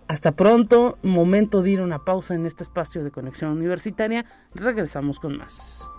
[0.07, 0.97] Hasta pronto.
[1.01, 4.25] Momento de ir a una pausa en este espacio de conexión universitaria.
[4.53, 5.89] Regresamos con más.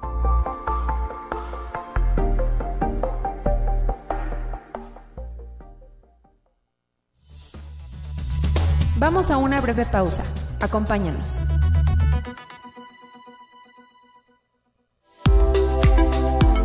[8.96, 10.22] Vamos a una breve pausa.
[10.61, 11.40] Acompáñanos.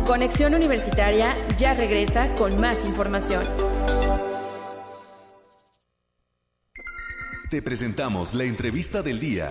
[0.06, 3.42] Conexión Universitaria ya regresa con más información.
[7.50, 9.50] Te presentamos la entrevista del día.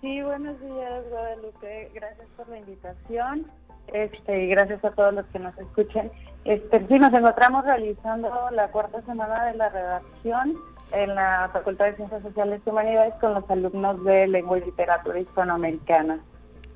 [0.00, 3.46] Sí, buenos días Guadalupe, gracias por la invitación
[3.92, 6.10] este, y gracias a todos los que nos escuchen.
[6.44, 10.56] Este, sí, nos encontramos realizando la cuarta semana de la redacción
[10.92, 15.20] en la Facultad de Ciencias Sociales y Humanidades con los alumnos de Lengua y Literatura
[15.20, 16.20] Hispanoamericana.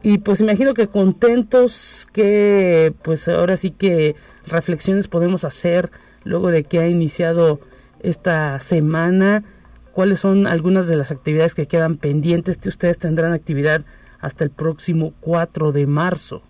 [0.03, 4.14] Y pues imagino que contentos que pues ahora sí que
[4.47, 5.90] reflexiones podemos hacer
[6.25, 7.61] luego de que ha iniciado
[8.01, 9.42] esta semana.
[9.92, 12.61] ¿Cuáles son algunas de las actividades que quedan pendientes?
[12.64, 13.85] Ustedes tendrán actividad
[14.21, 16.42] hasta el próximo 4 de marzo.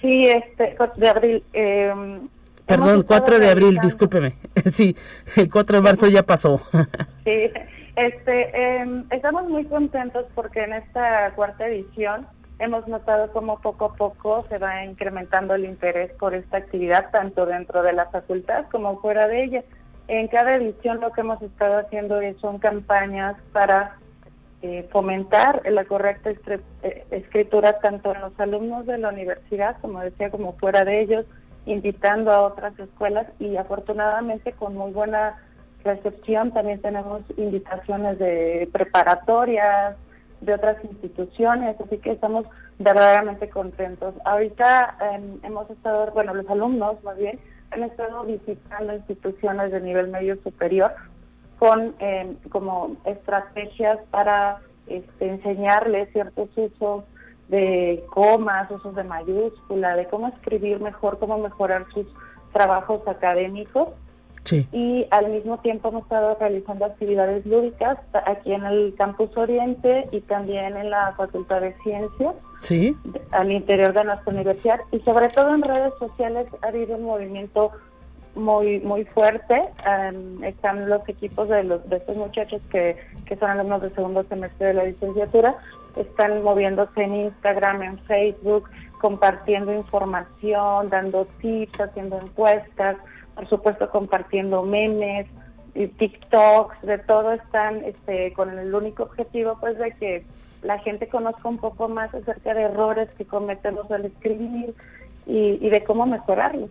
[0.00, 1.44] Sí, este, de abril.
[1.52, 2.20] Eh,
[2.66, 4.34] Perdón, 4 de abril, discúlpeme.
[4.72, 4.96] sí,
[5.36, 6.60] el 4 de marzo ya pasó.
[7.24, 7.50] sí,
[7.96, 12.26] este, eh, estamos muy contentos porque en esta cuarta edición
[12.60, 17.44] hemos notado cómo poco a poco se va incrementando el interés por esta actividad, tanto
[17.46, 19.64] dentro de la facultad como fuera de ella.
[20.08, 23.96] En cada edición lo que hemos estado haciendo son campañas para
[24.62, 30.30] eh, fomentar la correcta eh, escritura tanto en los alumnos de la universidad, como decía,
[30.30, 31.26] como fuera de ellos,
[31.66, 35.38] invitando a otras escuelas y afortunadamente con muy buena
[35.84, 39.96] recepción también tenemos invitaciones de preparatorias,
[40.40, 42.46] de otras instituciones, así que estamos
[42.78, 44.14] verdaderamente contentos.
[44.24, 47.38] Ahorita em, hemos estado, bueno, los alumnos más bien,
[47.70, 50.92] han estado visitando instituciones de nivel medio superior
[51.60, 57.04] con em, como estrategias para este, enseñarles ciertos usos
[57.48, 62.06] de comas, usos de mayúscula, de cómo escribir mejor, cómo mejorar sus
[62.52, 63.88] trabajos académicos.
[64.72, 70.22] Y al mismo tiempo hemos estado realizando actividades lúdicas aquí en el Campus Oriente y
[70.22, 72.96] también en la Facultad de Ciencias, sí.
[73.30, 74.80] al interior de nuestra universidad.
[74.90, 77.70] Y sobre todo en redes sociales ha habido un movimiento
[78.34, 79.62] muy muy fuerte.
[80.42, 84.68] están los equipos de los de estos muchachos que, que son alumnos del segundo semestre
[84.68, 85.56] de la licenciatura,
[85.96, 88.68] están moviéndose en Instagram, en Facebook,
[89.00, 92.96] compartiendo información, dando tips, haciendo encuestas,
[93.34, 95.26] por supuesto compartiendo memes,
[95.74, 100.24] y TikToks, de todo están este, con el único objetivo pues de que
[100.62, 104.74] la gente conozca un poco más acerca de errores que cometemos al escribir
[105.26, 106.70] y de cómo mejorarlos.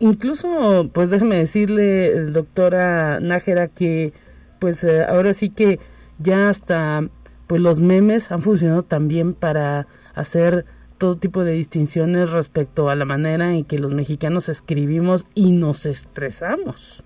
[0.00, 4.12] Incluso, pues déjeme decirle, doctora Nájera, que
[4.58, 5.78] pues eh, ahora sí que
[6.18, 7.02] ya hasta
[7.46, 10.64] pues los memes han funcionado también para hacer
[10.98, 15.86] todo tipo de distinciones respecto a la manera en que los mexicanos escribimos y nos
[15.86, 17.02] expresamos.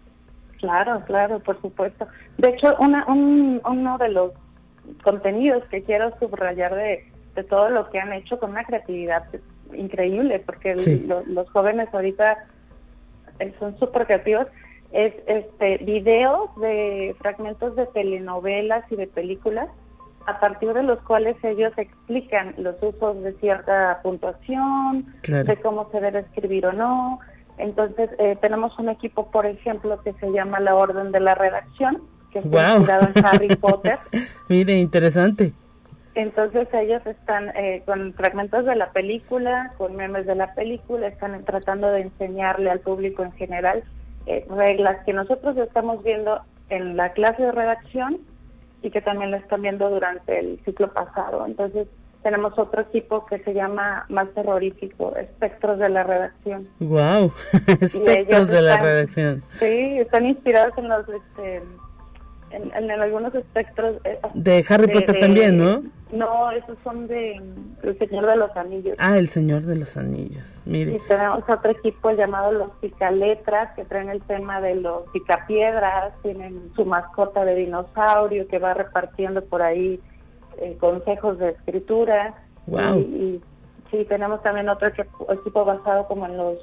[0.58, 2.06] Claro, claro, por supuesto.
[2.38, 4.32] De hecho, una, uno de los
[5.02, 7.04] contenidos que quiero subrayar de,
[7.48, 9.24] todo lo que han hecho con una creatividad
[9.72, 10.74] increíble, porque
[11.26, 12.46] los jóvenes ahorita
[13.58, 14.46] son súper creativos,
[14.92, 19.68] es este videos de fragmentos de telenovelas y de películas
[20.26, 26.00] a partir de los cuales ellos explican los usos de cierta puntuación, de cómo se
[26.00, 27.20] debe escribir o no.
[27.58, 32.02] Entonces, eh, tenemos un equipo, por ejemplo, que se llama la Orden de la Redacción,
[32.32, 33.98] que está inspirado en Harry Potter.
[34.48, 35.52] Mire, interesante.
[36.14, 41.44] Entonces ellos están eh, con fragmentos de la película, con memes de la película, están
[41.44, 43.82] tratando de enseñarle al público en general
[44.26, 46.40] eh, reglas que nosotros estamos viendo
[46.70, 48.18] en la clase de redacción
[48.82, 51.44] y que también lo están viendo durante el ciclo pasado.
[51.46, 51.88] Entonces,
[52.22, 56.68] tenemos otro equipo que se llama más terrorífico, Espectros de la Redacción.
[56.80, 57.32] ¡Wow!
[57.80, 59.42] Espectros de la Redacción.
[59.58, 61.62] Sí, están inspirados en los este,
[62.50, 63.96] en, algunos espectros.
[64.04, 65.82] Eh, de Harry Potter también, ¿no?
[66.12, 67.40] No, esos son de
[67.82, 68.94] El Señor de los Anillos.
[68.98, 70.96] Ah, El Señor de los Anillos, mire.
[70.96, 76.70] Y tenemos otro equipo llamado Los Picaletras, que traen el tema de los picapiedras, tienen
[76.76, 80.00] su mascota de dinosaurio que va repartiendo por ahí
[80.58, 82.34] eh, consejos de escritura.
[82.66, 82.98] Wow.
[82.98, 83.42] Y,
[83.90, 86.58] sí, tenemos también otro equipo basado como en los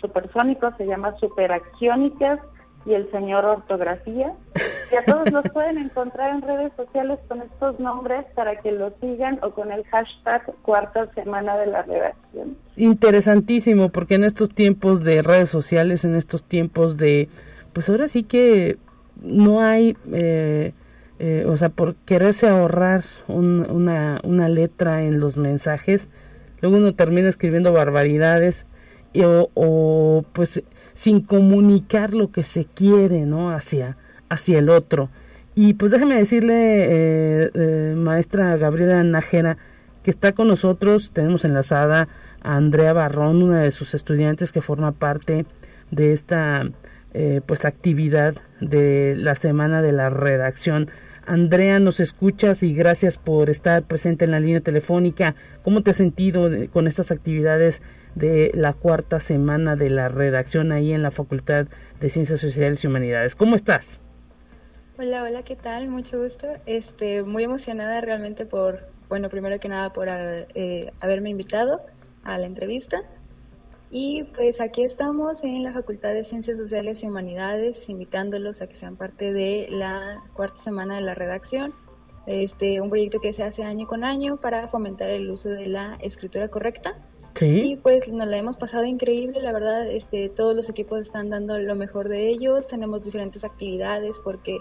[0.00, 2.40] supersónicos, se llama Superacciónicas
[2.86, 4.34] y el señor ortografía.
[4.90, 8.92] Y a todos los pueden encontrar en redes sociales con estos nombres para que los
[9.00, 12.56] sigan o con el hashtag cuarta semana de la redacción.
[12.76, 17.28] Interesantísimo, porque en estos tiempos de redes sociales, en estos tiempos de,
[17.72, 18.78] pues ahora sí que
[19.20, 20.72] no hay, eh,
[21.18, 26.08] eh, o sea, por quererse ahorrar una, una letra en los mensajes,
[26.60, 28.66] luego uno termina escribiendo barbaridades
[29.16, 30.62] o, o pues
[30.94, 33.50] sin comunicar lo que se quiere, ¿no?
[33.50, 33.96] Hacia,
[34.28, 35.10] hacia el otro.
[35.54, 39.56] Y pues déjeme decirle, eh, eh, maestra Gabriela Najera,
[40.02, 42.08] que está con nosotros, tenemos enlazada
[42.42, 45.46] a Andrea Barrón, una de sus estudiantes que forma parte
[45.90, 46.70] de esta
[47.14, 50.90] eh, pues actividad de la semana de la redacción.
[51.26, 55.34] Andrea, nos escuchas y gracias por estar presente en la línea telefónica.
[55.62, 57.82] ¿Cómo te has sentido con estas actividades
[58.18, 61.66] de la cuarta semana de la redacción ahí en la Facultad
[62.00, 63.34] de Ciencias Sociales y Humanidades.
[63.34, 64.00] ¿Cómo estás?
[65.00, 65.88] Hola, hola, ¿qué tal?
[65.88, 66.48] Mucho gusto.
[66.66, 71.82] Este, muy emocionada realmente por, bueno, primero que nada por eh, haberme invitado
[72.24, 73.04] a la entrevista.
[73.92, 78.74] Y pues aquí estamos en la Facultad de Ciencias Sociales y Humanidades, invitándolos a que
[78.74, 81.72] sean parte de la cuarta semana de la redacción.
[82.26, 85.96] Este, un proyecto que se hace año con año para fomentar el uso de la
[86.02, 86.96] escritura correcta
[87.40, 91.58] y pues nos la hemos pasado increíble, la verdad, este, todos los equipos están dando
[91.58, 94.58] lo mejor de ellos, tenemos diferentes actividades porque,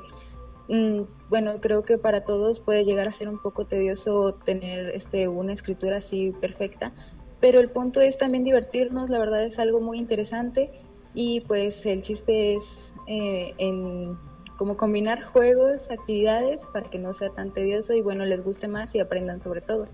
[0.67, 5.27] mm, bueno, creo que para todos puede llegar a ser un poco tedioso tener este,
[5.27, 6.93] una escritura así perfecta,
[7.39, 10.71] pero el punto es también divertirnos, la verdad es algo muy interesante
[11.13, 14.17] y pues el chiste es eh, en
[14.57, 18.93] como combinar juegos, actividades para que no sea tan tedioso y bueno, les guste más
[18.95, 19.87] y aprendan sobre todo.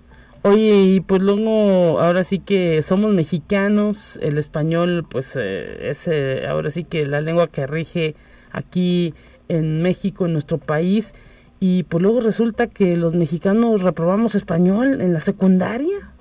[0.45, 6.45] Oye, y pues luego, ahora sí que somos mexicanos, el español pues eh, es eh,
[6.47, 8.15] ahora sí que la lengua que rige
[8.51, 9.13] aquí
[9.47, 11.13] en México, en nuestro país,
[11.61, 16.11] y pues luego resulta que los mexicanos reprobamos español en la secundaria.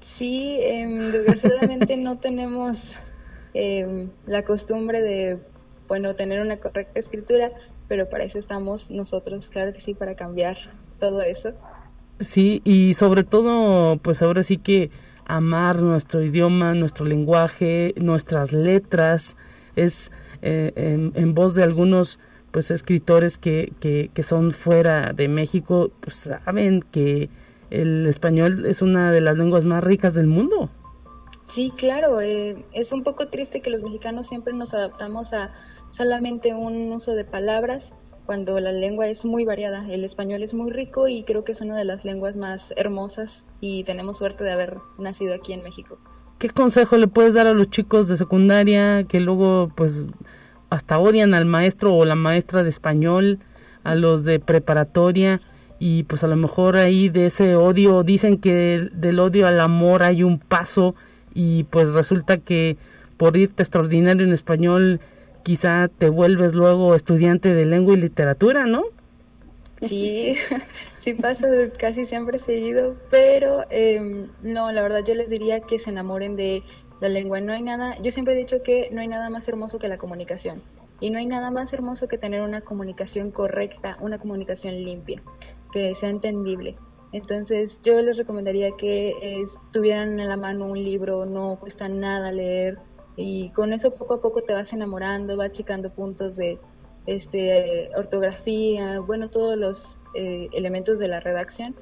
[0.00, 3.00] Sí, eh, desgraciadamente no tenemos
[3.52, 5.40] em, la costumbre de,
[5.88, 7.50] bueno, tener una correcta escritura,
[7.88, 10.56] pero para eso estamos nosotros, claro que sí, para cambiar
[11.00, 11.52] todo eso.
[12.20, 14.90] Sí, y sobre todo, pues ahora sí que
[15.26, 19.36] amar nuestro idioma, nuestro lenguaje, nuestras letras,
[19.76, 20.12] es
[20.42, 20.72] eh,
[21.14, 22.18] en, voz de algunos
[22.50, 27.28] pues escritores que, que, que, son fuera de México, pues saben que
[27.70, 30.70] el español es una de las lenguas más ricas del mundo.
[31.48, 35.52] Sí, claro, eh, es un poco triste que los mexicanos siempre nos adaptamos a
[35.90, 37.92] solamente un uso de palabras
[38.26, 39.86] cuando la lengua es muy variada.
[39.88, 43.44] El español es muy rico y creo que es una de las lenguas más hermosas
[43.60, 45.98] y tenemos suerte de haber nacido aquí en México.
[46.38, 50.04] ¿Qué consejo le puedes dar a los chicos de secundaria que luego pues
[50.70, 53.38] hasta odian al maestro o la maestra de español,
[53.84, 55.40] a los de preparatoria
[55.78, 60.02] y pues a lo mejor ahí de ese odio dicen que del odio al amor
[60.02, 60.94] hay un paso
[61.34, 62.76] y pues resulta que
[63.16, 65.00] por irte extraordinario en español
[65.44, 68.82] quizá te vuelves luego estudiante de lengua y literatura, ¿no?
[69.82, 70.34] Sí,
[70.98, 71.46] sí pasa
[71.78, 76.62] casi siempre seguido, pero em, no, la verdad yo les diría que se enamoren de
[77.00, 77.40] la lengua.
[77.40, 79.98] No hay nada, yo siempre he dicho que no hay nada más hermoso que la
[79.98, 80.62] comunicación.
[81.00, 85.22] Y no hay nada más hermoso que tener una comunicación correcta, una comunicación limpia,
[85.72, 86.76] que sea entendible.
[87.12, 92.78] Entonces yo les recomendaría que tuvieran en la mano un libro, no cuesta nada leer
[93.16, 96.58] y con eso poco a poco te vas enamorando, vas checando puntos de
[97.06, 101.74] este ortografía, bueno, todos los eh, elementos de la redacción.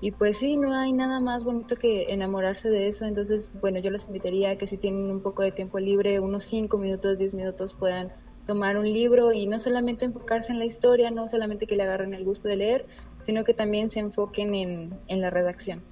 [0.00, 3.04] Y pues sí, no hay nada más bonito que enamorarse de eso.
[3.04, 6.44] Entonces, bueno, yo les invitaría a que si tienen un poco de tiempo libre, unos
[6.44, 8.12] 5 minutos, 10 minutos, puedan
[8.46, 12.12] tomar un libro y no solamente enfocarse en la historia, no solamente que le agarren
[12.12, 12.86] el gusto de leer,
[13.24, 15.82] sino que también se enfoquen en, en la redacción.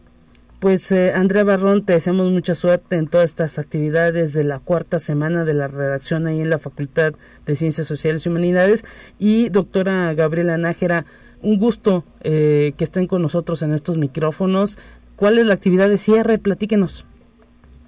[0.62, 5.00] Pues eh, Andrea Barrón, te deseamos mucha suerte en todas estas actividades de la cuarta
[5.00, 8.84] semana de la redacción ahí en la Facultad de Ciencias Sociales y Humanidades.
[9.18, 11.04] Y doctora Gabriela Nájera,
[11.42, 14.78] un gusto eh, que estén con nosotros en estos micrófonos.
[15.16, 16.38] ¿Cuál es la actividad de cierre?
[16.38, 17.06] Platíquenos.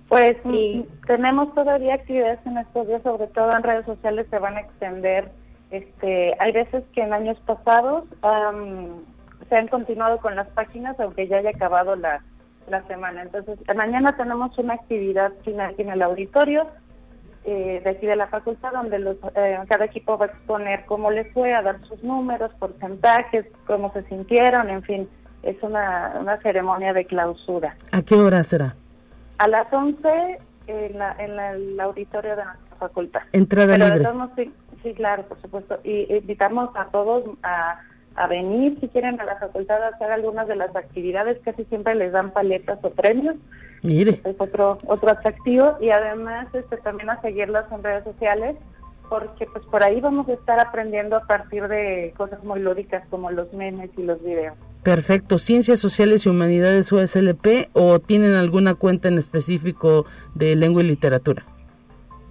[0.08, 0.36] Pues
[1.06, 5.30] tenemos todavía actividades en estos días, sobre todo en redes sociales se van a extender.
[5.70, 8.02] Este, hay veces que en años pasados
[9.48, 12.20] se han continuado con las páginas, aunque ya haya acabado la,
[12.86, 13.22] semana.
[13.22, 16.68] Entonces, mañana tenemos una actividad final en el auditorio
[17.44, 21.10] eh, de aquí de la facultad, donde los, eh, cada equipo va a exponer cómo
[21.10, 25.08] les fue, a dar sus números, porcentajes, cómo se sintieron, en fin,
[25.42, 27.76] es una, una ceremonia de clausura.
[27.92, 28.74] ¿A qué hora será?
[29.36, 30.38] A las 11
[30.68, 33.22] en, la, en el auditorio de nuestra facultad.
[33.32, 34.08] Entrada libre.
[34.82, 35.78] sí, claro, por supuesto.
[35.84, 37.78] Y invitamos a todos a
[38.16, 41.94] a venir si quieren a la facultad a hacer algunas de las actividades, casi siempre
[41.94, 43.36] les dan paletas o premios.
[43.82, 44.20] Mire.
[44.24, 48.56] Es otro, otro atractivo y además este, también a seguirlas en redes sociales
[49.08, 53.30] porque pues por ahí vamos a estar aprendiendo a partir de cosas muy lúdicas como
[53.30, 54.56] los memes y los videos.
[54.82, 55.38] Perfecto.
[55.38, 61.44] ¿Ciencias Sociales y Humanidades USLP o tienen alguna cuenta en específico de lengua y literatura?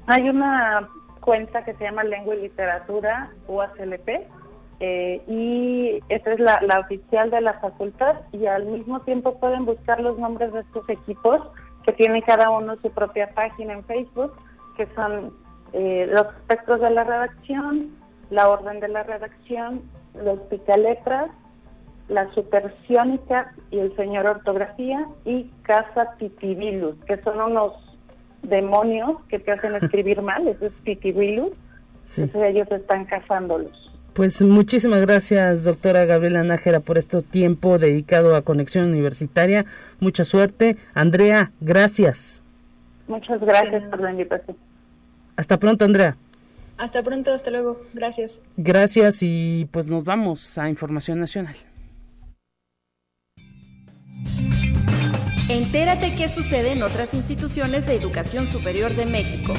[0.08, 4.28] Hay una cuenta que se llama Lengua y Literatura USLP
[4.80, 10.00] eh, y esta es la, oficial de la facultad y al mismo tiempo pueden buscar
[10.02, 11.40] los nombres de estos equipos
[11.86, 14.34] que tienen cada uno su propia página en Facebook,
[14.76, 15.34] que son
[15.74, 17.92] eh, los aspectos de la redacción,
[18.30, 19.82] la orden de la redacción,
[20.14, 21.30] los picaletras,
[22.08, 27.74] la supersiónica y el señor ortografía y Casa Titibilus, que son unos
[28.42, 31.52] demonios que te hacen escribir mal, eso es Titibilus,
[32.18, 33.93] entonces ellos están cazándolos.
[34.14, 39.66] Pues muchísimas gracias, doctora Gabriela Nájera, por este tiempo dedicado a Conexión Universitaria.
[40.00, 40.78] Mucha suerte.
[40.94, 42.44] Andrea, gracias.
[43.08, 44.56] Muchas gracias por la invitación.
[45.36, 46.16] Hasta pronto, Andrea.
[46.78, 47.82] Hasta pronto, hasta luego.
[47.94, 48.40] Gracias.
[48.56, 51.56] Gracias y pues nos vamos a Información Nacional.
[55.50, 59.54] Entérate qué sucede en otras instituciones de educación superior de México.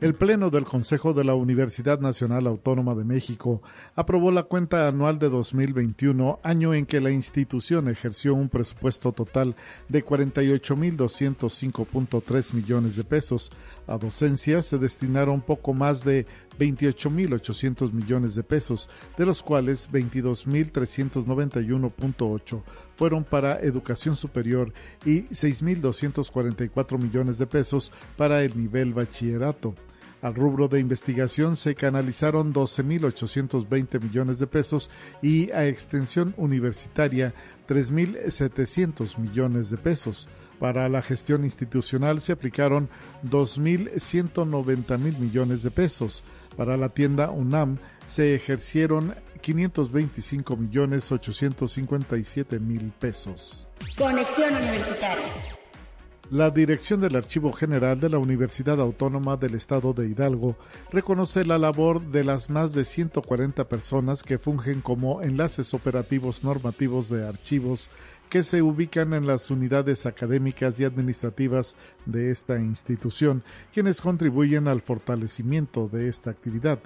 [0.00, 3.60] El Pleno del Consejo de la Universidad Nacional Autónoma de México
[3.94, 9.54] aprobó la cuenta anual de 2021, año en que la institución ejerció un presupuesto total
[9.88, 13.52] de 48.205.3 millones de pesos.
[13.86, 16.24] A docencia se destinaron poco más de
[16.58, 22.62] 28.800 millones de pesos, de los cuales 22.391.8
[22.96, 24.72] fueron para educación superior
[25.04, 29.74] y 6.244 millones de pesos para el nivel bachillerato.
[30.22, 34.90] Al rubro de investigación se canalizaron 12.820 millones de pesos
[35.22, 37.32] y a extensión universitaria
[37.66, 40.28] 3.700 millones de pesos.
[40.58, 42.90] Para la gestión institucional se aplicaron
[43.24, 46.22] 2.190 mil millones de pesos.
[46.60, 53.66] Para la tienda UNAM se ejercieron 525 millones 857 mil pesos.
[53.96, 55.24] Conexión Universitaria.
[56.30, 60.58] La Dirección del Archivo General de la Universidad Autónoma del Estado de Hidalgo
[60.92, 67.08] reconoce la labor de las más de 140 personas que fungen como enlaces operativos normativos
[67.08, 67.88] de archivos
[68.30, 71.76] que se ubican en las unidades académicas y administrativas
[72.06, 73.42] de esta institución,
[73.74, 76.78] quienes contribuyen al fortalecimiento de esta actividad.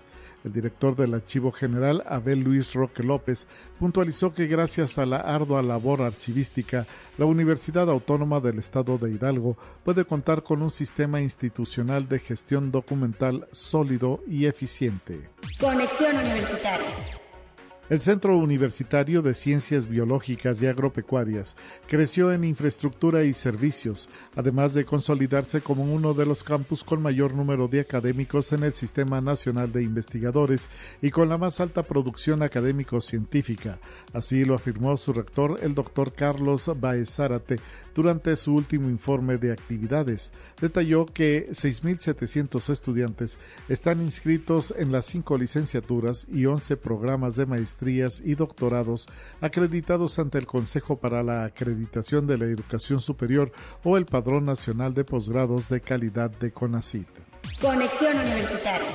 [0.42, 3.46] El director del Archivo General, Abel Luis Roque López,
[3.78, 6.86] puntualizó que gracias a la ardua labor archivística,
[7.16, 12.70] la Universidad Autónoma del Estado de Hidalgo puede contar con un sistema institucional de gestión
[12.70, 15.30] documental sólido y eficiente.
[15.60, 16.88] Conexión Universitaria.
[17.90, 21.54] El Centro Universitario de Ciencias Biológicas y Agropecuarias
[21.86, 27.34] creció en infraestructura y servicios, además de consolidarse como uno de los campus con mayor
[27.34, 30.70] número de académicos en el Sistema Nacional de Investigadores
[31.02, 33.78] y con la más alta producción académico-científica.
[34.14, 37.60] Así lo afirmó su rector, el doctor Carlos Baez Zárate,
[37.94, 40.32] durante su último informe de actividades.
[40.58, 47.73] Detalló que 6.700 estudiantes están inscritos en las cinco licenciaturas y 11 programas de maestría
[48.24, 49.08] y doctorados
[49.40, 53.52] acreditados ante el Consejo para la Acreditación de la Educación Superior
[53.82, 57.08] o el Padrón Nacional de Posgrados de Calidad de CONACIT.
[57.60, 58.88] Conexión Universitaria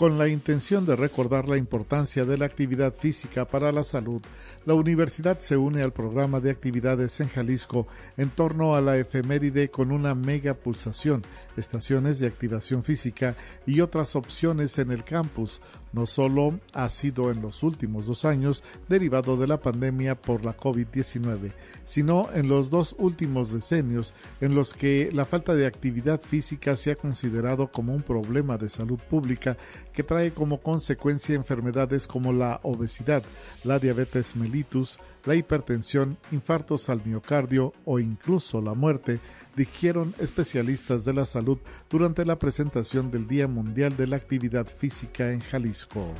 [0.00, 4.22] con la intención de recordar la importancia de la actividad física para la salud,
[4.64, 9.68] la universidad se une al programa de actividades en Jalisco en torno a la efeméride
[9.68, 11.22] con una mega pulsación,
[11.60, 13.36] estaciones de activación física
[13.66, 15.60] y otras opciones en el campus.
[15.92, 20.56] No solo ha sido en los últimos dos años derivado de la pandemia por la
[20.56, 21.52] COVID-19,
[21.84, 26.92] sino en los dos últimos decenios en los que la falta de actividad física se
[26.92, 29.56] ha considerado como un problema de salud pública
[30.00, 33.22] que trae como consecuencia enfermedades como la obesidad,
[33.64, 39.20] la diabetes mellitus, la hipertensión, infartos al miocardio o incluso la muerte,
[39.56, 41.58] dijeron especialistas de la salud
[41.90, 46.14] durante la presentación del Día Mundial de la Actividad Física en Jalisco.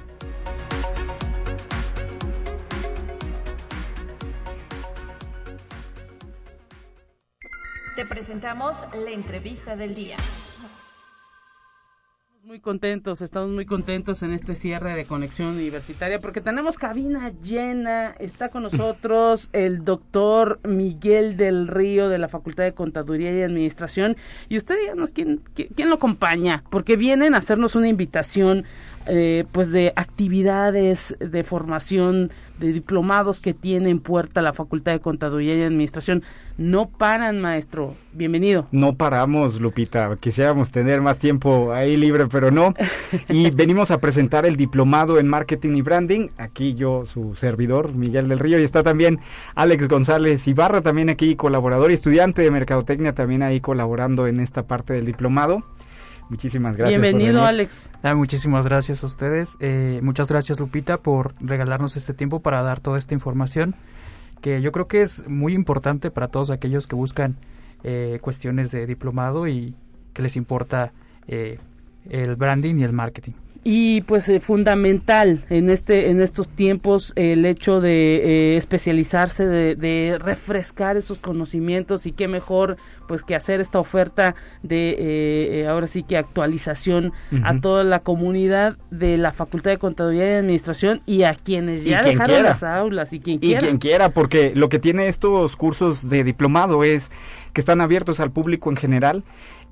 [7.96, 10.18] Te presentamos la entrevista del día
[12.44, 18.12] muy contentos, estamos muy contentos en este cierre de conexión universitaria porque tenemos cabina llena.
[18.18, 24.16] Está con nosotros el doctor Miguel del Río de la Facultad de Contaduría y Administración.
[24.48, 28.64] Y usted díganos quién, quién lo acompaña, porque vienen a hacernos una invitación
[29.06, 35.00] eh, pues de actividades de formación de diplomados que tiene en puerta la Facultad de
[35.00, 36.22] Contaduría y Administración.
[36.58, 37.96] No paran, maestro.
[38.12, 38.66] Bienvenido.
[38.70, 40.14] No paramos, Lupita.
[40.20, 42.74] Quisiéramos tener más tiempo ahí libre, pero no.
[43.30, 46.28] Y venimos a presentar el diplomado en Marketing y Branding.
[46.36, 49.20] Aquí yo, su servidor, Miguel del Río, y está también
[49.54, 54.66] Alex González Ibarra, también aquí colaborador y estudiante de Mercadotecnia, también ahí colaborando en esta
[54.66, 55.64] parte del diplomado.
[56.30, 57.00] Muchísimas gracias.
[57.00, 57.90] Bienvenido, Alex.
[58.04, 59.56] Ah, muchísimas gracias a ustedes.
[59.58, 63.74] Eh, muchas gracias, Lupita, por regalarnos este tiempo para dar toda esta información
[64.40, 67.36] que yo creo que es muy importante para todos aquellos que buscan
[67.82, 69.74] eh, cuestiones de diplomado y
[70.12, 70.92] que les importa
[71.26, 71.58] eh,
[72.08, 73.32] el branding y el marketing
[73.62, 80.18] y pues eh, fundamental en este en estos tiempos el hecho de eh, especializarse de,
[80.18, 86.02] refrescar esos conocimientos y qué mejor pues que hacer esta oferta de eh, ahora sí
[86.02, 91.34] que actualización a toda la comunidad de la Facultad de Contaduría y Administración y a
[91.34, 93.60] quienes ya dejaron las aulas y quien quiera.
[93.60, 97.10] y quien quiera porque lo que tiene estos cursos de diplomado es
[97.52, 99.24] que están abiertos al público en general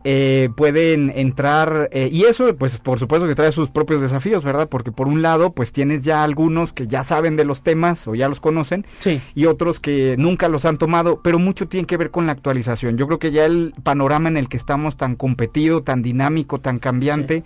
[0.05, 4.69] eh, pueden entrar eh, y eso pues por supuesto que trae sus propios desafíos verdad
[4.69, 8.15] porque por un lado pues tienes ya algunos que ya saben de los temas o
[8.15, 8.87] ya los conocen
[9.35, 12.97] y otros que nunca los han tomado pero mucho tiene que ver con la actualización.
[12.97, 16.79] Yo creo que ya el panorama en el que estamos tan competido tan dinámico tan
[16.79, 17.43] cambiante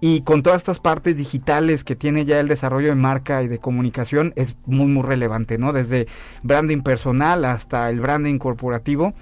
[0.00, 3.58] y con todas estas partes digitales que tiene ya el desarrollo de marca y de
[3.58, 6.06] comunicación es muy muy relevante no desde
[6.42, 9.12] branding personal hasta el branding corporativo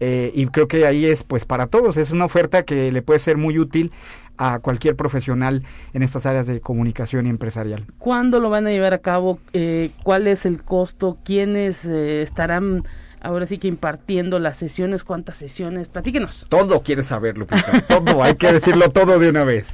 [0.00, 3.18] eh, y creo que ahí es pues para todos, es una oferta que le puede
[3.18, 3.92] ser muy útil
[4.36, 7.86] a cualquier profesional en estas áreas de comunicación y empresarial.
[7.98, 9.40] ¿Cuándo lo van a llevar a cabo?
[9.52, 11.18] Eh, ¿Cuál es el costo?
[11.24, 12.84] ¿Quiénes eh, estarán
[13.20, 15.02] ahora sí que impartiendo las sesiones?
[15.02, 15.88] ¿Cuántas sesiones?
[15.88, 16.46] Platíquenos.
[16.48, 17.80] Todo quiere saber, Lupita.
[17.88, 19.66] todo, hay que decirlo todo de una vez.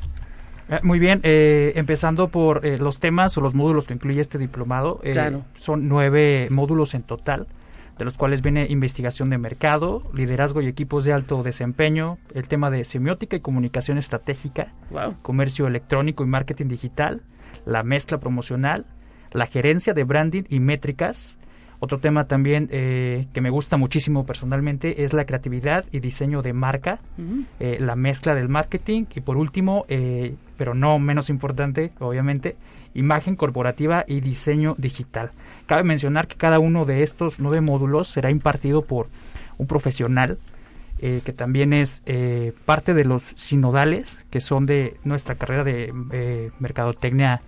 [0.82, 4.98] Muy bien, empezando por los temas o los módulos que incluye este diplomado.
[5.58, 7.46] Son nueve módulos en total
[7.99, 12.70] de los cuales viene investigación de mercado, liderazgo y equipos de alto desempeño, el tema
[12.70, 14.72] de semiótica y comunicación estratégica,
[15.22, 17.22] comercio electrónico y marketing digital,
[17.64, 18.86] la mezcla promocional,
[19.32, 21.38] la gerencia de branding y métricas.
[21.80, 26.53] Otro tema también eh, que me gusta muchísimo personalmente es la creatividad y diseño de
[26.53, 26.99] marca,
[27.61, 32.57] eh, la mezcla del marketing y por último, eh, pero no menos importante, obviamente,
[32.95, 35.30] imagen corporativa y diseño digital.
[35.66, 39.09] Cabe mencionar que cada uno de estos nueve módulos será impartido por
[39.59, 40.38] un profesional
[41.01, 45.92] eh, que también es eh, parte de los sinodales que son de nuestra carrera de
[46.12, 47.42] eh, mercadotecnia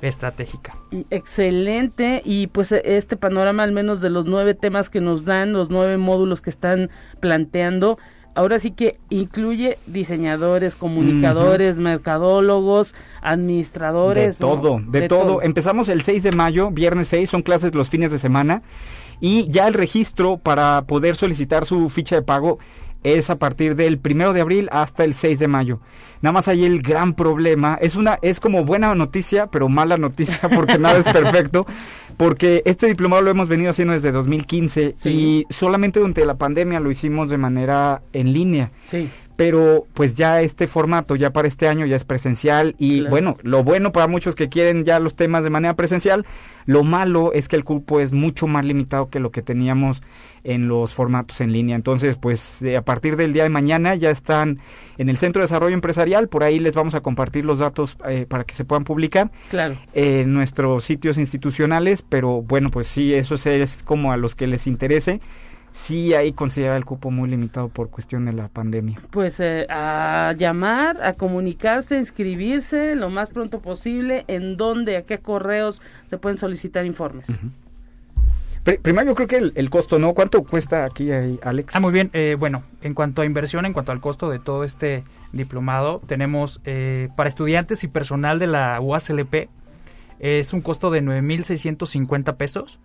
[0.00, 0.74] estratégica.
[1.10, 5.68] Excelente y pues este panorama al menos de los nueve temas que nos dan, los
[5.68, 6.88] nueve módulos que están
[7.20, 7.98] planteando,
[8.38, 14.38] ahora sí que incluye diseñadores, comunicadores, mercadólogos, administradores.
[14.38, 15.42] De todo, de, todo.
[15.42, 18.62] Empezamos el 6 de mayo, viernes 6, son clases los fines de semana.
[19.20, 22.60] Y ya el registro para poder solicitar su ficha de pago
[23.02, 25.80] es a partir del primero de abril hasta el 6 de mayo.
[26.20, 30.48] Nada más hay el gran problema, es una, es como buena noticia, pero mala noticia
[30.48, 31.66] porque nada es perfecto,
[32.18, 36.90] porque este diplomado lo hemos venido haciendo desde 2015 y solamente durante la pandemia lo
[36.90, 38.72] hicimos de manera en línea.
[38.90, 39.08] Sí
[39.38, 43.62] pero pues ya este formato ya para este año ya es presencial y bueno, lo
[43.62, 46.26] bueno para muchos que quieren ya los temas de manera presencial,
[46.66, 50.02] lo malo es que el cupo es mucho más limitado que lo que teníamos
[50.42, 51.76] en los formatos en línea.
[51.76, 54.58] Entonces, pues eh, a partir del día de mañana ya están
[54.96, 58.26] en el Centro de Desarrollo Empresarial, por ahí les vamos a compartir los datos eh,
[58.28, 59.76] para que se puedan publicar claro.
[59.92, 64.66] en nuestros sitios institucionales, pero bueno, pues sí, eso es como a los que les
[64.66, 65.20] interese
[65.78, 69.00] sí ahí considera el cupo muy limitado por cuestión de la pandemia.
[69.10, 75.02] Pues eh, a llamar, a comunicarse, a inscribirse lo más pronto posible, en dónde, a
[75.02, 77.28] qué correos se pueden solicitar informes.
[78.82, 80.12] Primero yo creo que el, costo, ¿no?
[80.12, 81.74] ¿Cuánto cuesta aquí, Alex?
[81.74, 82.10] Ah, muy bien.
[82.12, 86.60] Eh, bueno, en cuanto a inversión, en cuanto al costo de todo este diplomado, tenemos
[86.64, 89.48] eh, para estudiantes y personal de la UASLP,
[90.18, 92.78] es un costo de 9.650 pesos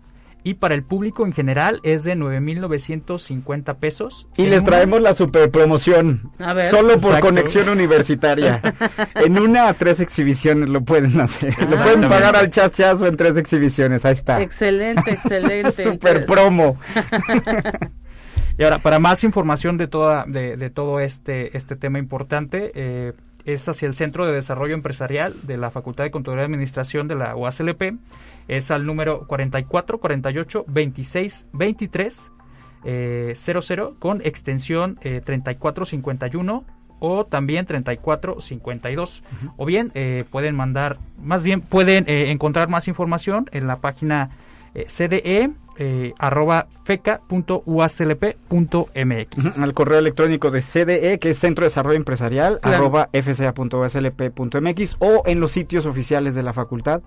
[0.44, 4.28] y para el público en general es de 9.950 pesos.
[4.36, 6.30] Y les traemos la super promoción,
[6.70, 8.60] solo por conexión universitaria.
[9.14, 11.58] en una a tres exhibiciones lo pueden hacer.
[11.58, 14.42] lo pueden pagar al chachazo en tres exhibiciones, ahí está.
[14.42, 15.82] Excelente, excelente.
[15.82, 16.78] super promo.
[18.58, 23.12] y ahora, para más información de, toda, de, de todo este, este tema importante, eh,
[23.44, 27.14] es hacia el Centro de Desarrollo Empresarial de la Facultad de Contaduría y Administración de
[27.14, 27.94] la UASLP.
[28.48, 32.30] Es al número 44 48 26 23
[32.84, 36.64] eh, 00 con extensión eh, 3451
[37.00, 42.88] o también 3452 uh o bien eh, pueden mandar más bien pueden eh, encontrar más
[42.88, 44.30] información en la página
[44.74, 49.58] eh, cde eh, arroba feca.uaslp.mx.
[49.58, 55.40] Al correo electrónico de CDE, que es Centro de Desarrollo Empresarial, arroba fca.uaslp.mx o en
[55.40, 57.02] los sitios oficiales de la facultad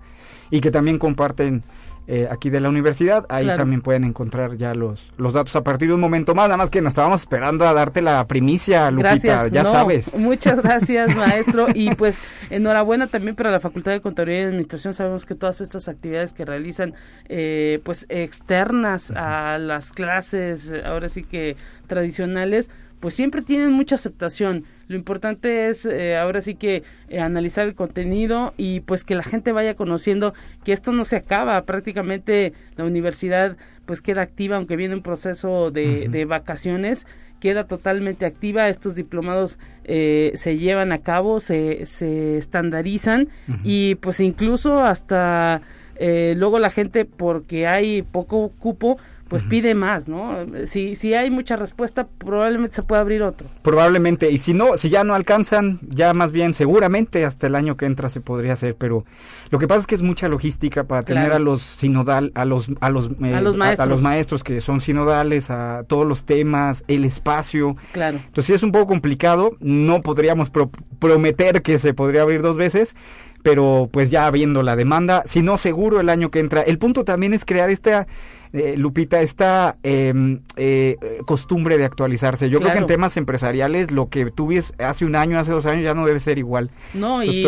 [0.50, 1.62] y que también comparten
[2.10, 3.26] eh, aquí de la universidad.
[3.28, 6.46] Ahí también pueden encontrar ya los, los datos a partir de un momento más.
[6.46, 9.50] Nada más que nos estábamos esperando a darte la primicia, Lupita, gracias.
[9.52, 10.18] ya sabes.
[10.18, 11.66] Muchas gracias, maestro.
[11.74, 14.94] y pues enhorabuena también para la Facultad de Contaduría y Administración.
[14.94, 16.94] Sabemos que todas estas actividades que realizan,
[17.28, 21.56] eh, pues externas a las clases, ahora sí que
[21.88, 22.70] tradicionales,
[23.00, 24.64] pues siempre tienen mucha aceptación.
[24.88, 29.22] Lo importante es eh, ahora sí que eh, analizar el contenido y pues que la
[29.22, 30.34] gente vaya conociendo
[30.64, 31.62] que esto no se acaba.
[31.62, 37.06] Prácticamente la universidad pues queda activa, aunque viene un proceso de, de vacaciones,
[37.40, 38.68] queda totalmente activa.
[38.68, 43.28] Estos diplomados eh, se llevan a cabo, se, se estandarizan
[43.64, 45.62] y pues incluso hasta
[46.00, 48.98] luego la gente porque hay poco cupo
[49.28, 50.46] pues pide más, ¿no?
[50.64, 53.46] Si, si hay mucha respuesta, probablemente se pueda abrir otro.
[53.62, 57.76] Probablemente, y si no, si ya no alcanzan, ya más bien seguramente hasta el año
[57.76, 59.04] que entra se podría hacer, pero
[59.50, 62.70] lo que pasa es que es mucha logística para tener a los sinodal, a los,
[62.80, 63.86] a los, eh, a, los maestros.
[63.86, 67.76] A, los maestros que son sinodales, a todos los temas, el espacio.
[67.92, 68.18] Claro.
[68.26, 70.50] Entonces es un poco complicado, no podríamos
[70.98, 72.96] prometer que se podría abrir dos veces,
[73.42, 76.62] pero pues ya viendo la demanda, si no seguro el año que entra.
[76.62, 78.06] El punto también es crear esta
[78.52, 80.96] eh, Lupita, esta em, eh,
[81.26, 82.50] costumbre de actualizarse.
[82.50, 85.84] Yo creo que en temas empresariales lo que tuvies hace un año, hace dos años
[85.84, 86.70] ya no debe ser igual.
[86.94, 87.44] No, y,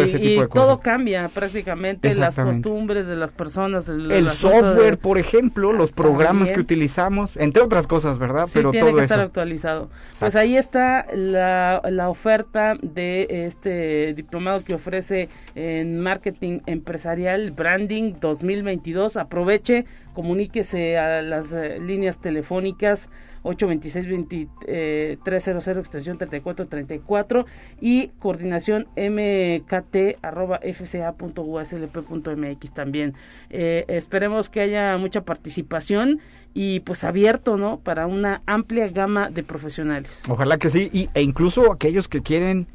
[0.52, 3.88] todo, cambia prácticamente, las costumbres de las personas.
[3.88, 8.46] El, software, por ejemplo, los programas que utilizamos, entre otras cosas, ¿verdad?
[8.46, 9.90] Sí, Pero tiene que estar actualizado.
[10.18, 18.14] Pues ahí está la, la oferta de este diplomado que ofrece en marketing empresarial, branding
[18.20, 19.16] 2022.
[19.16, 23.10] Aproveche comuníquese a las eh, líneas telefónicas
[23.42, 27.46] 826-2300 extensión 3434
[27.80, 33.14] y coordinación mkt arroba fca.uslp.mx también.
[33.48, 36.20] Eh, esperemos que haya mucha participación
[36.52, 37.80] y pues abierto, ¿no?
[37.80, 40.24] Para una amplia gama de profesionales.
[40.28, 42.66] Ojalá que sí, y, e incluso aquellos que quieren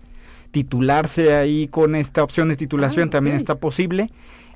[0.52, 4.10] titularse ahí con esta opción de titulación ah, también está posible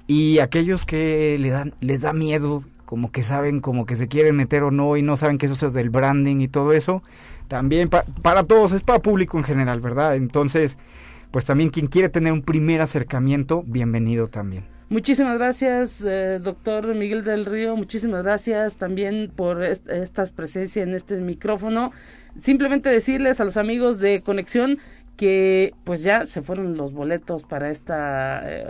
[0.10, 4.36] y aquellos que le dan, les da miedo, como que saben como que se quieren
[4.36, 7.03] meter o no y no saben que eso es del branding y todo eso,
[7.47, 10.16] también para todos, es para público en general, ¿verdad?
[10.16, 10.80] Entonces,
[11.30, 14.66] pues también quien quiere tener un primer acercamiento, bienvenido también.
[14.89, 17.76] Muchísimas gracias, eh, doctor Miguel del Río.
[17.76, 21.91] Muchísimas gracias también por esta presencia en este micrófono.
[22.41, 24.80] Simplemente decirles a los amigos de Conexión
[25.20, 28.65] que pues ya se fueron los boletos para esta eh,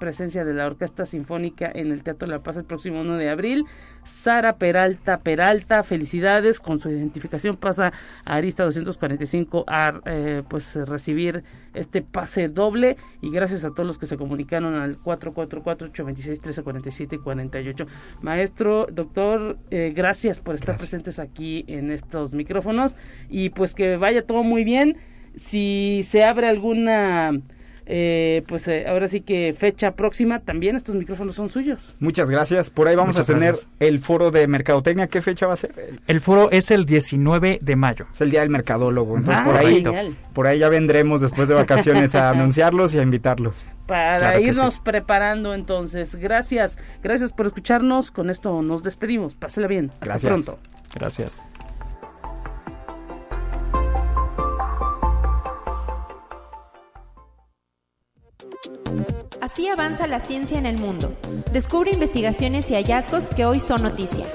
[0.00, 3.30] presencia de la Orquesta Sinfónica en el Teatro de la Paz el próximo 1 de
[3.30, 3.64] abril.
[4.02, 7.92] Sara Peralta Peralta, felicidades, con su identificación pasa
[8.24, 12.96] a Arista 245 a eh, pues recibir este pase doble.
[13.20, 17.86] Y gracias a todos los que se comunicaron al 444-826-1347 y 48.
[18.20, 22.96] Maestro, doctor, eh, gracias por estar presentes aquí en estos micrófonos.
[23.28, 24.96] Y pues que vaya todo muy bien
[25.38, 27.32] si se abre alguna
[27.90, 31.94] eh, pues eh, ahora sí que fecha próxima, también estos micrófonos son suyos.
[32.00, 32.68] Muchas gracias.
[32.68, 35.06] Por ahí vamos a tener el foro de mercadotecnia.
[35.06, 35.98] ¿Qué fecha va a ser?
[36.06, 38.06] El foro es el 19 de mayo.
[38.12, 39.16] Es el día del mercadólogo.
[39.16, 39.82] Entonces por ahí
[40.34, 43.66] por ahí ya vendremos después de vacaciones a anunciarlos y a invitarlos.
[43.86, 46.14] Para irnos preparando entonces.
[46.16, 46.78] Gracias.
[47.02, 48.10] Gracias por escucharnos.
[48.10, 49.34] Con esto nos despedimos.
[49.34, 49.92] Pásela bien.
[50.00, 50.58] Hasta pronto.
[50.94, 51.42] Gracias.
[59.40, 61.16] Así avanza la ciencia en el mundo.
[61.52, 64.26] Descubre investigaciones y hallazgos que hoy son noticia.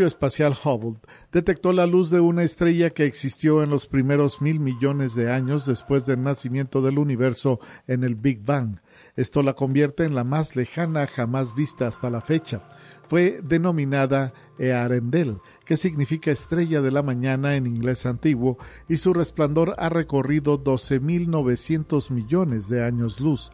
[0.00, 0.98] espacial Hubble
[1.32, 5.66] detectó la luz de una estrella que existió en los primeros mil millones de años
[5.66, 8.80] después del nacimiento del universo en el Big Bang.
[9.16, 12.62] Esto la convierte en la más lejana jamás vista hasta la fecha.
[13.08, 18.58] Fue denominada Earendel que significa estrella de la mañana en inglés antiguo,
[18.88, 23.52] y su resplandor ha recorrido 12.900 millones de años luz.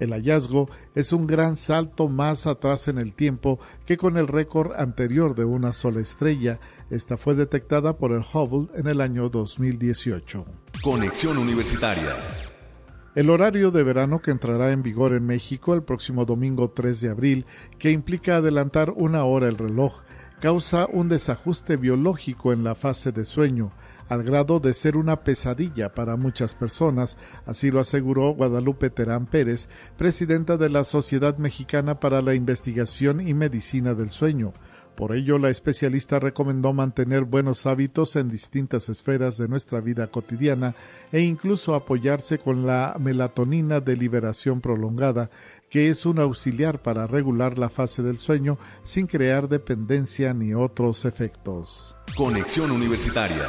[0.00, 4.72] El hallazgo es un gran salto más atrás en el tiempo que con el récord
[4.76, 6.60] anterior de una sola estrella.
[6.90, 10.46] Esta fue detectada por el Hubble en el año 2018.
[10.82, 12.16] Conexión Universitaria.
[13.14, 17.10] El horario de verano que entrará en vigor en México el próximo domingo 3 de
[17.10, 17.46] abril,
[17.80, 20.02] que implica adelantar una hora el reloj,
[20.40, 23.72] causa un desajuste biológico en la fase de sueño,
[24.08, 29.68] al grado de ser una pesadilla para muchas personas, así lo aseguró Guadalupe Terán Pérez,
[29.96, 34.54] presidenta de la Sociedad Mexicana para la Investigación y Medicina del Sueño.
[34.98, 40.74] Por ello, la especialista recomendó mantener buenos hábitos en distintas esferas de nuestra vida cotidiana
[41.12, 45.30] e incluso apoyarse con la melatonina de liberación prolongada,
[45.70, 51.04] que es un auxiliar para regular la fase del sueño sin crear dependencia ni otros
[51.04, 51.96] efectos.
[52.16, 53.48] Conexión Universitaria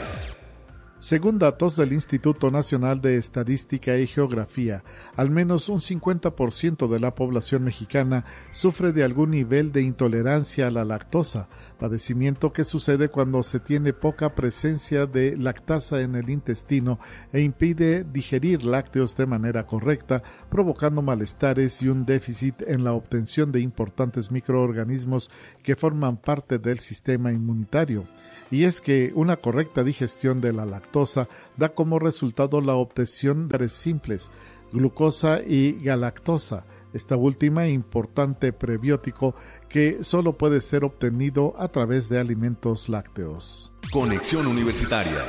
[1.00, 4.84] según datos del Instituto Nacional de Estadística y Geografía,
[5.16, 10.72] al menos un 50% de la población mexicana sufre de algún nivel de intolerancia a
[10.72, 11.48] la lactosa,
[11.80, 17.00] padecimiento que sucede cuando se tiene poca presencia de lactasa en el intestino
[17.34, 20.22] e impide digerir lácteos de manera correcta,
[20.52, 25.32] provocando malestares y un déficit en la obtención de importantes microorganismos
[25.64, 28.06] que forman parte del sistema inmunitario.
[28.52, 31.28] Y es que una correcta digestión de la lactosa
[31.58, 34.32] da como resultado la obtención de simples,
[34.72, 39.36] glucosa y galactosa, esta última importante prebiótico
[39.70, 43.72] que solo puede ser obtenido a través de alimentos lácteos.
[43.92, 45.26] Conexión Universitaria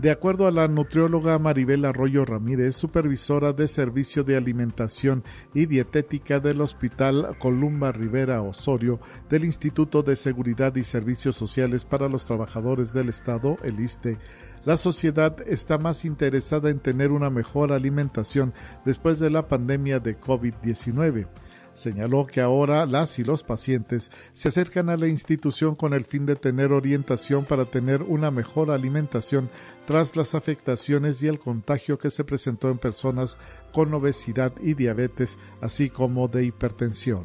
[0.00, 6.40] de acuerdo a la nutrióloga Maribel Arroyo Ramírez, supervisora de Servicio de Alimentación y Dietética
[6.40, 8.98] del Hospital Columba Rivera Osorio
[9.28, 14.16] del Instituto de Seguridad y Servicios Sociales para los Trabajadores del Estado, el ISTE,
[14.64, 18.52] la sociedad está más interesada en tener una mejor alimentación
[18.84, 21.26] después de la pandemia de COVID-19.
[21.72, 26.26] Señaló que ahora las y los pacientes se acercan a la institución con el fin
[26.26, 29.48] de tener orientación para tener una mejor alimentación
[29.86, 33.38] tras las afectaciones y el contagio que se presentó en personas
[33.72, 37.24] con obesidad y diabetes, así como de hipertensión.